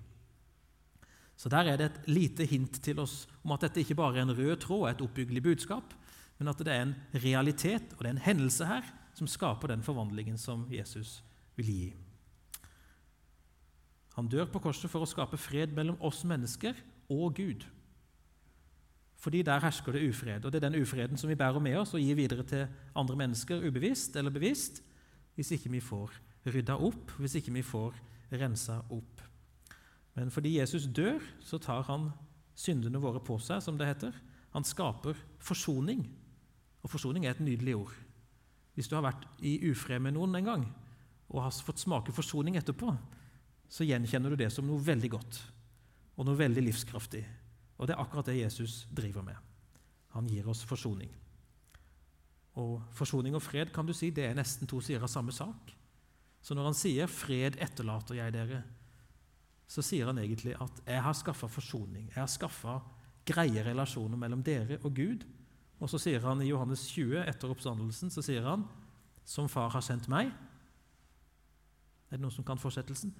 Så 1.36 1.50
Der 1.52 1.68
er 1.68 1.76
det 1.76 1.90
et 1.90 2.08
lite 2.08 2.46
hint 2.48 2.80
til 2.80 3.02
oss 3.02 3.26
om 3.42 3.52
at 3.52 3.66
dette 3.66 3.82
ikke 3.82 3.98
bare 3.98 4.22
er 4.22 4.24
en 4.24 4.36
rød 4.36 4.62
tråd, 4.62 4.88
et 4.88 5.04
oppbyggelig 5.04 5.42
budskap, 5.42 5.92
men 6.38 6.48
at 6.48 6.64
det 6.64 6.72
er 6.72 6.86
en 6.86 6.94
realitet 7.12 7.92
og 7.92 7.98
det 7.98 8.08
er 8.08 8.16
en 8.16 8.24
hendelse 8.24 8.64
her 8.64 8.88
som 9.12 9.28
skaper 9.28 9.68
den 9.68 9.84
forvandlingen 9.84 10.38
som 10.40 10.64
Jesus 10.72 11.20
vil 11.58 11.68
gi. 11.68 11.92
Han 14.16 14.28
dør 14.32 14.48
på 14.48 14.62
korset 14.64 14.88
for 14.88 15.04
å 15.04 15.08
skape 15.08 15.36
fred 15.36 15.76
mellom 15.76 16.00
oss 16.00 16.22
mennesker 16.24 16.78
og 17.12 17.36
Gud. 17.36 17.66
Fordi 19.22 19.42
der 19.46 19.62
hersker 19.62 19.94
det 19.94 20.08
ufred. 20.08 20.44
Og 20.44 20.52
det 20.52 20.58
er 20.58 20.68
den 20.68 20.82
ufreden 20.82 21.16
som 21.16 21.30
vi 21.30 21.38
bærer 21.38 21.62
med 21.62 21.76
oss 21.78 21.94
og 21.94 22.02
gir 22.02 22.18
videre 22.18 22.42
til 22.42 22.66
andre 22.98 23.16
mennesker 23.16 23.62
ubevisst 23.68 24.16
eller 24.16 24.34
bevisst, 24.34 24.82
hvis 25.34 25.52
ikke 25.54 25.70
vi 25.70 25.80
får 25.80 26.10
rydda 26.46 26.74
opp, 26.74 27.12
hvis 27.18 27.36
ikke 27.38 27.54
vi 27.54 27.62
får 27.62 27.94
rensa 28.32 28.80
opp. 28.90 29.22
Men 30.14 30.30
fordi 30.30 30.58
Jesus 30.58 30.88
dør, 30.90 31.22
så 31.40 31.58
tar 31.58 31.86
han 31.86 32.10
syndene 32.58 33.00
våre 33.00 33.22
på 33.22 33.38
seg, 33.38 33.62
som 33.62 33.78
det 33.78 33.86
heter. 33.86 34.16
Han 34.52 34.66
skaper 34.66 35.16
forsoning. 35.40 36.02
Og 36.82 36.90
forsoning 36.90 37.24
er 37.24 37.36
et 37.36 37.40
nydelig 37.46 37.76
ord. 37.76 37.94
Hvis 38.74 38.88
du 38.90 38.96
har 38.96 39.06
vært 39.06 39.24
i 39.44 39.54
ufred 39.70 40.02
med 40.02 40.16
noen 40.16 40.34
en 40.34 40.48
gang 40.48 40.68
og 41.32 41.44
har 41.44 41.54
fått 41.64 41.80
smake 41.80 42.12
forsoning 42.12 42.58
etterpå, 42.58 42.90
så 43.72 43.86
gjenkjenner 43.86 44.32
du 44.32 44.36
det 44.36 44.50
som 44.52 44.66
noe 44.66 44.82
veldig 44.82 45.10
godt 45.14 45.40
og 46.16 46.26
noe 46.26 46.38
veldig 46.38 46.62
livskraftig. 46.66 47.22
Og 47.78 47.88
det 47.88 47.96
er 47.96 48.02
akkurat 48.02 48.28
det 48.28 48.40
Jesus 48.40 48.86
driver 48.92 49.24
med. 49.26 49.36
Han 50.12 50.28
gir 50.28 50.48
oss 50.48 50.64
forsoning. 50.68 51.10
Og 52.60 52.82
Forsoning 52.92 53.34
og 53.34 53.42
fred 53.42 53.72
kan 53.72 53.86
du 53.88 53.94
si, 53.96 54.10
det 54.12 54.26
er 54.26 54.36
nesten 54.36 54.68
to 54.68 54.80
sider 54.84 55.02
av 55.02 55.10
samme 55.10 55.32
sak. 55.32 55.72
Så 56.42 56.54
når 56.54 56.64
han 56.68 56.74
sier 56.76 57.06
'fred 57.06 57.56
etterlater 57.62 58.14
jeg 58.14 58.32
dere', 58.32 58.62
så 59.66 59.82
sier 59.82 60.06
han 60.06 60.18
egentlig 60.18 60.54
at 60.60 60.82
'jeg 60.86 61.02
har 61.02 61.12
skaffa 61.12 61.46
forsoning'. 61.46 62.10
Jeg 62.14 62.20
har 62.20 62.26
skaffa 62.26 62.80
greie 63.24 63.62
relasjoner 63.64 64.16
mellom 64.16 64.42
dere 64.42 64.78
og 64.84 64.94
Gud. 64.94 65.24
Og 65.80 65.90
så 65.90 65.98
sier 65.98 66.20
han 66.20 66.42
i 66.42 66.48
Johannes 66.48 66.86
20, 66.88 67.24
etter 67.28 67.48
oppstandelsen, 67.48 68.10
så 68.10 68.22
sier 68.22 68.42
han 68.42 68.68
'som 69.24 69.48
far 69.48 69.70
har 69.70 69.80
sendt 69.80 70.08
meg'. 70.08 70.32
Er 72.10 72.16
det 72.16 72.20
noen 72.20 72.32
som 72.32 72.44
kan 72.44 72.58
fortsettelsen? 72.58 73.14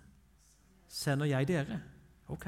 Sender 0.89 1.27
jeg 1.27 1.49
dere? 1.49 1.81
Ok. 2.29 2.47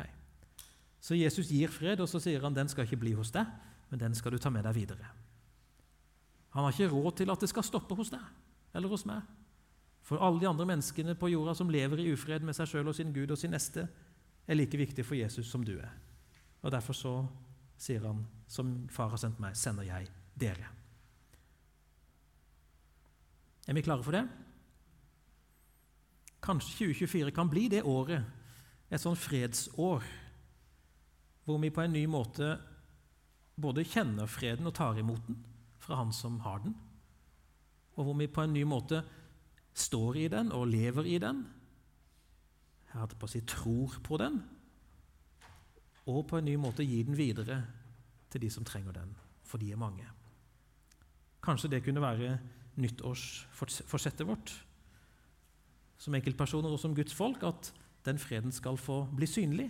Så 1.04 1.18
Jesus 1.18 1.50
gir 1.52 1.68
fred, 1.68 2.00
og 2.00 2.08
så 2.08 2.20
sier 2.22 2.40
han 2.40 2.56
den 2.56 2.70
skal 2.72 2.86
ikke 2.88 3.02
bli 3.02 3.12
hos 3.12 3.32
deg, 3.34 3.48
men 3.90 4.00
den 4.00 4.14
skal 4.16 4.32
du 4.32 4.40
ta 4.40 4.48
med 4.52 4.64
deg 4.64 4.76
videre. 4.78 5.10
Han 6.54 6.64
har 6.64 6.72
ikke 6.72 6.92
råd 6.94 7.18
til 7.18 7.32
at 7.34 7.42
det 7.42 7.50
skal 7.50 7.66
stoppe 7.66 7.96
hos 7.98 8.12
deg 8.14 8.22
eller 8.74 8.88
hos 8.88 9.04
meg. 9.06 9.20
For 10.04 10.20
alle 10.22 10.40
de 10.40 10.48
andre 10.48 10.66
menneskene 10.68 11.16
på 11.18 11.30
jorda 11.32 11.54
som 11.56 11.70
lever 11.72 12.00
i 12.00 12.10
ufred 12.12 12.44
med 12.44 12.56
seg 12.56 12.70
sjøl 12.70 12.88
og 12.88 12.96
sin 12.96 13.12
Gud 13.12 13.32
og 13.34 13.40
sin 13.40 13.52
neste, 13.52 13.86
er 14.44 14.56
like 14.56 14.78
viktig 14.78 15.04
for 15.04 15.16
Jesus 15.16 15.48
som 15.50 15.64
du 15.64 15.74
er. 15.76 15.92
Og 16.64 16.72
Derfor 16.72 16.96
så 16.96 17.12
sier 17.80 18.04
han, 18.06 18.24
som 18.48 18.72
far 18.92 19.12
har 19.12 19.20
sendt 19.20 19.40
meg, 19.42 19.56
sender 19.56 19.84
jeg 19.88 20.08
dere. 20.40 20.70
Er 23.68 23.76
vi 23.76 23.84
klare 23.84 24.04
for 24.04 24.16
det? 24.16 24.24
Kanskje 26.44 26.92
2024 26.92 27.32
kan 27.32 27.48
bli 27.48 27.68
det 27.72 27.84
året, 27.88 28.24
et 28.92 29.00
sånn 29.00 29.16
fredsår, 29.16 30.04
hvor 31.44 31.60
vi 31.60 31.72
på 31.72 31.84
en 31.84 31.92
ny 31.92 32.04
måte 32.10 32.54
både 33.60 33.84
kjenner 33.86 34.28
freden 34.30 34.66
og 34.66 34.74
tar 34.76 34.98
imot 34.98 35.26
den 35.28 35.42
fra 35.84 35.98
Han 36.00 36.12
som 36.16 36.38
har 36.40 36.62
den, 36.64 36.72
og 37.94 38.06
hvor 38.06 38.16
vi 38.16 38.26
på 38.26 38.42
en 38.42 38.54
ny 38.56 38.62
måte 38.64 39.02
står 39.74 40.16
i 40.16 40.28
den 40.32 40.52
og 40.52 40.70
lever 40.70 41.04
i 41.04 41.18
den. 41.20 41.44
Jeg 42.88 43.00
hadde 43.02 43.18
på 43.20 43.28
å 43.28 43.30
si 43.30 43.42
tror 43.44 43.98
på 44.06 44.16
den, 44.22 44.40
og 46.08 46.24
på 46.30 46.38
en 46.38 46.48
ny 46.48 46.56
måte 46.60 46.86
gir 46.86 47.04
den 47.04 47.18
videre 47.18 47.60
til 48.32 48.40
de 48.40 48.50
som 48.50 48.64
trenger 48.64 48.96
den, 48.96 49.12
for 49.44 49.60
de 49.60 49.70
er 49.72 49.80
mange. 49.80 50.06
Kanskje 51.44 51.74
det 51.74 51.84
kunne 51.84 52.02
være 52.02 52.38
nyttårsforsettet 52.80 54.26
vårt 54.26 54.54
som 56.00 56.14
enkeltpersoner 56.16 56.72
og 56.72 56.80
som 56.80 56.94
Guds 56.96 57.14
folk, 57.14 57.42
at 57.46 57.70
den 58.04 58.18
freden 58.20 58.52
skal 58.52 58.76
få 58.80 59.04
bli 59.16 59.28
synlig. 59.28 59.68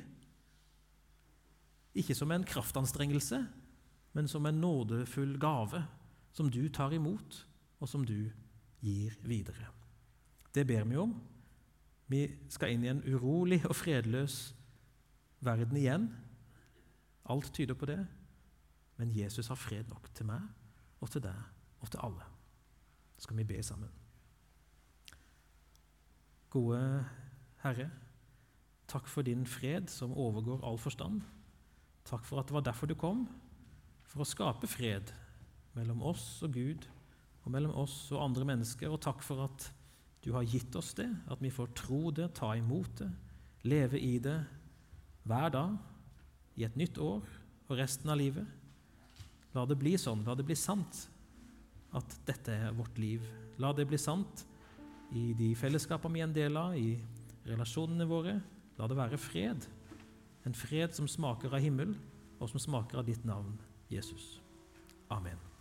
Ikke 1.94 2.14
som 2.14 2.32
en 2.34 2.44
kraftanstrengelse, 2.44 3.44
men 4.12 4.28
som 4.28 4.46
en 4.46 4.60
nådefull 4.60 5.38
gave 5.40 5.84
som 6.34 6.50
du 6.50 6.68
tar 6.68 6.92
imot, 6.92 7.46
og 7.80 7.88
som 7.88 8.04
du 8.04 8.30
gir 8.82 9.14
videre. 9.22 9.68
Det 10.54 10.66
ber 10.66 10.84
vi 10.84 10.96
om. 10.96 11.14
Vi 12.06 12.26
skal 12.52 12.74
inn 12.74 12.84
i 12.84 12.90
en 12.90 13.02
urolig 13.06 13.62
og 13.66 13.76
fredløs 13.76 14.54
verden 15.44 15.76
igjen. 15.76 16.08
Alt 17.30 17.52
tyder 17.54 17.74
på 17.74 17.86
det. 17.86 18.00
Men 18.96 19.14
Jesus 19.14 19.48
har 19.50 19.58
fred 19.58 19.88
nok 19.90 20.10
til 20.14 20.28
meg 20.28 20.42
og 21.00 21.10
til 21.10 21.24
deg 21.24 21.38
og 21.80 21.90
til 21.90 22.02
alle. 22.02 22.26
Så 23.16 23.26
skal 23.26 23.38
vi 23.40 23.46
be 23.48 23.62
sammen. 23.62 23.90
Gode 26.50 26.80
Herre, 27.64 27.88
takk 28.86 29.08
for 29.10 29.26
din 29.26 29.46
fred 29.46 29.88
som 29.90 30.12
overgår 30.12 30.62
all 30.62 30.78
forstand. 30.78 31.22
Takk 32.04 32.26
for 32.26 32.40
at 32.40 32.50
det 32.50 32.56
var 32.56 32.64
derfor 32.66 32.90
du 32.90 32.96
kom, 32.98 33.24
for 34.04 34.22
å 34.22 34.28
skape 34.28 34.68
fred 34.68 35.12
mellom 35.74 36.02
oss 36.06 36.42
og 36.44 36.54
Gud 36.54 36.84
og 37.44 37.52
mellom 37.52 37.74
oss 37.80 37.96
og 38.12 38.22
andre 38.24 38.46
mennesker. 38.48 38.92
Og 38.92 39.02
takk 39.04 39.24
for 39.24 39.46
at 39.46 39.70
du 40.24 40.32
har 40.36 40.46
gitt 40.48 40.76
oss 40.76 40.94
det, 40.96 41.08
at 41.28 41.40
vi 41.42 41.52
får 41.52 41.72
tro 41.76 42.08
det, 42.14 42.30
ta 42.36 42.54
imot 42.56 43.00
det, 43.00 43.10
leve 43.68 44.00
i 44.00 44.16
det 44.22 44.38
hver 45.24 45.50
dag, 45.52 45.74
i 46.54 46.64
et 46.64 46.76
nytt 46.78 47.00
år 47.02 47.24
og 47.66 47.78
resten 47.80 48.12
av 48.12 48.20
livet. 48.20 48.46
La 49.54 49.64
det 49.68 49.76
bli 49.78 49.96
sånn, 50.00 50.24
la 50.26 50.36
det 50.36 50.46
bli 50.46 50.56
sant 50.58 51.06
at 51.94 52.16
dette 52.26 52.52
er 52.52 52.74
vårt 52.74 52.96
liv. 52.98 53.24
La 53.62 53.72
det 53.74 53.86
bli 53.88 53.98
sant 54.00 54.44
i 55.14 55.32
de 55.38 55.52
fellesskapene 55.58 56.16
vi 56.16 56.22
er 56.22 56.28
en 56.28 56.36
del 56.36 56.58
av, 56.58 56.74
i 56.74 56.96
relasjonene 57.46 58.06
våre. 58.08 58.38
La 58.78 58.88
det 58.90 58.98
være 58.98 59.20
fred. 59.20 59.66
En 60.44 60.54
fred 60.54 60.92
som 60.92 61.08
smaker 61.08 61.54
av 61.54 61.64
himmel, 61.64 61.96
og 62.40 62.50
som 62.50 62.60
smaker 62.60 63.00
av 63.00 63.08
ditt 63.08 63.24
navn, 63.24 63.56
Jesus. 63.90 64.40
Amen. 65.10 65.53